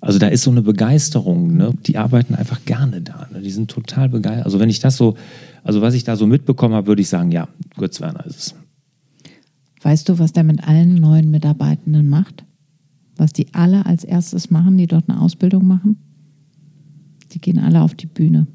Also 0.00 0.20
da 0.20 0.28
ist 0.28 0.42
so 0.42 0.52
eine 0.52 0.62
Begeisterung, 0.62 1.56
ne? 1.56 1.72
die 1.84 1.98
arbeiten 1.98 2.36
einfach 2.36 2.64
gerne 2.64 3.00
da. 3.00 3.26
Ne? 3.32 3.40
Die 3.40 3.50
sind 3.50 3.68
total 3.68 4.08
begeistert. 4.08 4.44
Also 4.44 4.60
wenn 4.60 4.68
ich 4.68 4.78
das 4.78 4.96
so, 4.96 5.16
also 5.64 5.80
was 5.80 5.94
ich 5.94 6.04
da 6.04 6.14
so 6.14 6.28
mitbekommen 6.28 6.74
habe, 6.74 6.86
würde 6.86 7.02
ich 7.02 7.08
sagen, 7.08 7.32
ja, 7.32 7.48
Götz 7.76 8.00
Werner 8.00 8.24
ist 8.24 8.38
es. 8.38 8.54
weißt 9.82 10.08
du, 10.08 10.20
was 10.20 10.32
der 10.32 10.44
mit 10.44 10.62
allen 10.62 10.94
neuen 10.94 11.32
Mitarbeitenden 11.32 12.08
macht? 12.08 12.44
Was 13.16 13.32
die 13.32 13.48
alle 13.52 13.86
als 13.86 14.04
erstes 14.04 14.50
machen, 14.50 14.78
die 14.78 14.86
dort 14.86 15.08
eine 15.08 15.20
Ausbildung 15.20 15.66
machen? 15.66 16.05
Die 17.36 17.40
gehen 17.42 17.58
alle 17.58 17.82
auf 17.82 17.94
die 17.94 18.06
Bühne. 18.06 18.46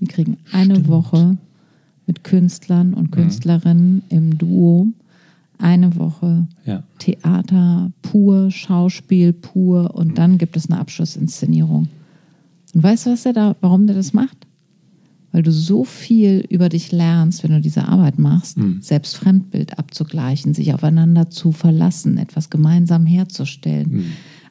Die 0.00 0.06
kriegen 0.06 0.36
eine 0.52 0.86
Woche 0.86 1.36
mit 2.06 2.22
Künstlern 2.22 2.94
und 2.94 3.10
Künstlerinnen 3.10 4.02
im 4.08 4.38
Duo. 4.38 4.86
Eine 5.58 5.96
Woche 5.96 6.46
Ja. 6.64 6.84
Theater 7.00 7.90
pur, 8.02 8.52
Schauspiel 8.52 9.32
pur 9.32 9.96
und 9.96 10.16
dann 10.16 10.38
gibt 10.38 10.56
es 10.56 10.70
eine 10.70 10.78
Abschlussinszenierung. 10.78 11.88
Und 12.72 12.82
weißt 12.84 13.06
du, 13.06 13.10
was 13.10 13.24
der 13.24 13.32
da, 13.32 13.56
warum 13.62 13.88
der 13.88 13.96
das 13.96 14.12
macht? 14.12 14.46
Weil 15.32 15.42
du 15.42 15.50
so 15.50 15.82
viel 15.82 16.44
über 16.48 16.68
dich 16.68 16.92
lernst, 16.92 17.42
wenn 17.42 17.50
du 17.50 17.60
diese 17.60 17.88
Arbeit 17.88 18.20
machst, 18.20 18.58
selbst 18.80 19.16
Fremdbild 19.16 19.76
abzugleichen, 19.76 20.54
sich 20.54 20.72
aufeinander 20.72 21.30
zu 21.30 21.50
verlassen, 21.50 22.16
etwas 22.16 22.48
gemeinsam 22.48 23.06
herzustellen, 23.06 24.04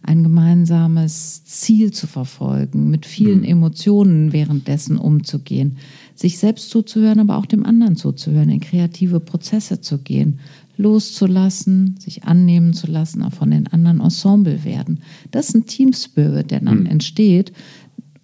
ein 0.08 0.24
gemeinsames 0.24 1.44
Ziel 1.44 1.92
zu 1.92 2.08
verfolgen, 2.08 2.90
mit 2.90 3.06
vielen 3.06 3.44
Emotionen 3.44 4.32
währenddessen 4.32 4.98
umzugehen, 4.98 5.78
sich 6.16 6.40
selbst 6.40 6.70
zuzuhören, 6.70 7.20
aber 7.20 7.38
auch 7.38 7.46
dem 7.46 7.66
anderen 7.66 7.96
zuzuhören, 7.96 8.50
in 8.50 8.62
kreative 8.62 9.20
Prozesse 9.20 9.82
zu 9.82 9.98
gehen, 10.00 10.40
loszulassen, 10.78 11.98
sich 12.00 12.24
annehmen 12.24 12.74
zu 12.74 12.88
lassen, 12.88 13.22
auch 13.22 13.34
von 13.34 13.52
den 13.52 13.68
anderen 13.68 14.00
Ensemble 14.00 14.64
werden. 14.64 15.02
Das 15.32 15.50
ist 15.50 15.56
ein 15.56 15.66
Team 15.66 15.92
Spirit, 15.92 16.52
der 16.52 16.62
dann 16.62 16.86
entsteht. 16.86 17.52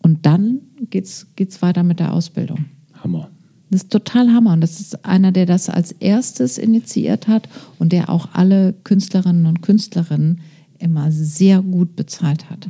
Und 0.02 0.26
dann 0.26 0.60
geht's, 0.90 1.28
geht's 1.36 1.62
weiter 1.62 1.84
mit 1.84 2.00
der 2.00 2.14
Ausbildung. 2.14 2.66
Hammer. 2.94 3.30
Das 3.72 3.84
ist 3.84 3.92
total 3.92 4.32
Hammer. 4.32 4.54
Und 4.54 4.62
das 4.62 4.80
ist 4.80 5.04
einer, 5.04 5.32
der 5.32 5.48
das 5.48 5.70
als 5.70 5.92
erstes 5.94 6.58
initiiert 6.58 7.28
hat 7.28 7.50
und 7.80 7.92
der 7.92 8.10
auch 8.10 8.30
alle 8.34 8.74
Künstlerinnen 8.84 9.48
und 9.48 9.62
Künstlerinnen 9.62 10.40
immer 10.80 11.12
sehr 11.12 11.62
gut 11.62 11.96
bezahlt 11.96 12.50
hat. 12.50 12.68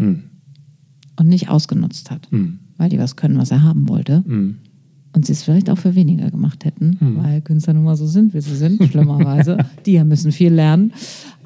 Und 1.15 1.27
nicht 1.27 1.49
ausgenutzt 1.49 2.09
hat. 2.11 2.27
Weil 2.77 2.89
die 2.89 2.97
was 2.99 3.15
können, 3.15 3.37
was 3.37 3.51
er 3.51 3.63
haben 3.63 3.87
wollte. 3.89 4.23
Und 5.15 5.25
sie 5.27 5.31
es 5.33 5.43
vielleicht 5.43 5.69
auch 5.69 5.77
für 5.77 5.93
weniger 5.93 6.31
gemacht 6.31 6.65
hätten, 6.65 6.97
weil 7.21 7.41
Künstler 7.41 7.73
nun 7.73 7.83
mal 7.83 7.95
so 7.95 8.07
sind, 8.07 8.33
wie 8.33 8.41
sie 8.41 8.55
sind, 8.55 8.83
schlimmerweise. 8.89 9.57
die 9.85 9.91
ja 9.93 10.03
müssen 10.03 10.31
viel 10.31 10.51
lernen. 10.51 10.91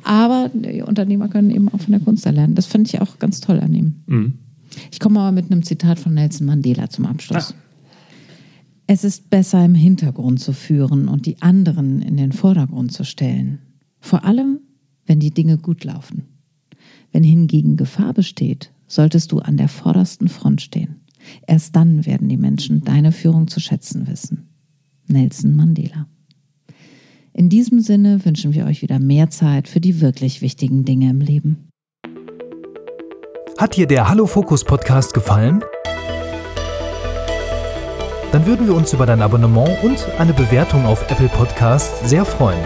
Aber 0.04 0.50
die 0.54 0.82
Unternehmer 0.84 1.28
können 1.28 1.52
eben 1.52 1.68
auch 1.68 1.82
von 1.82 1.92
der 1.92 2.00
Kunst 2.00 2.24
lernen. 2.24 2.56
Das 2.56 2.66
finde 2.66 2.90
ich 2.90 3.02
auch 3.02 3.20
ganz 3.20 3.42
toll 3.42 3.60
an 3.60 3.74
ihm. 3.74 3.96
Ich 4.92 5.02
komme 5.02 5.20
aber 5.20 5.34
mit 5.34 5.52
einem 5.52 5.64
Zitat 5.64 6.00
von 6.00 6.14
Nelson 6.14 6.48
Mandela 6.48 6.90
zum 6.90 7.06
Abschluss. 7.08 7.54
Es 8.90 9.04
ist 9.04 9.30
besser 9.30 9.66
im 9.66 9.76
Hintergrund 9.76 10.40
zu 10.40 10.54
führen 10.54 11.10
und 11.10 11.26
die 11.26 11.42
anderen 11.42 12.02
in 12.02 12.16
den 12.16 12.32
Vordergrund 12.32 12.94
zu 12.94 13.04
stellen. 13.04 13.60
Vor 14.00 14.24
allem, 14.24 14.60
wenn 15.06 15.20
die 15.20 15.32
Dinge 15.32 15.58
gut 15.58 15.84
laufen. 15.84 16.24
Wenn 17.12 17.24
hingegen 17.24 17.78
Gefahr 17.78 18.14
besteht, 18.14 18.72
solltest 18.88 19.32
du 19.32 19.40
an 19.40 19.58
der 19.58 19.68
vordersten 19.68 20.28
Front 20.28 20.62
stehen. 20.62 21.02
Erst 21.46 21.76
dann 21.76 22.06
werden 22.06 22.30
die 22.30 22.38
Menschen 22.38 22.82
deine 22.82 23.12
Führung 23.12 23.48
zu 23.48 23.60
schätzen 23.60 24.08
wissen. 24.08 24.50
Nelson 25.08 25.56
Mandela. 25.56 26.08
In 27.34 27.50
diesem 27.50 27.80
Sinne 27.82 28.26
wünschen 28.26 28.54
wir 28.54 28.66
euch 28.66 28.82
wieder 28.82 29.00
mehr 29.00 29.30
Zeit 29.30 29.68
für 29.68 29.80
die 29.80 30.02
wirklich 30.02 30.42
wichtigen 30.42 30.86
Dinge 30.86 31.10
im 31.10 31.22
Leben. 31.22 31.70
Hat 33.58 33.76
dir 33.76 33.88
der 33.88 34.10
Hallo 34.10 34.26
Fokus 34.26 34.64
Podcast 34.64 35.14
gefallen? 35.14 35.64
Dann 38.32 38.46
würden 38.46 38.68
wir 38.68 38.76
uns 38.76 38.94
über 38.94 39.06
dein 39.06 39.22
Abonnement 39.22 39.84
und 39.84 40.06
eine 40.20 40.34
Bewertung 40.34 40.86
auf 40.86 41.10
Apple 41.10 41.30
Podcasts 41.30 42.08
sehr 42.10 42.26
freuen. 42.26 42.60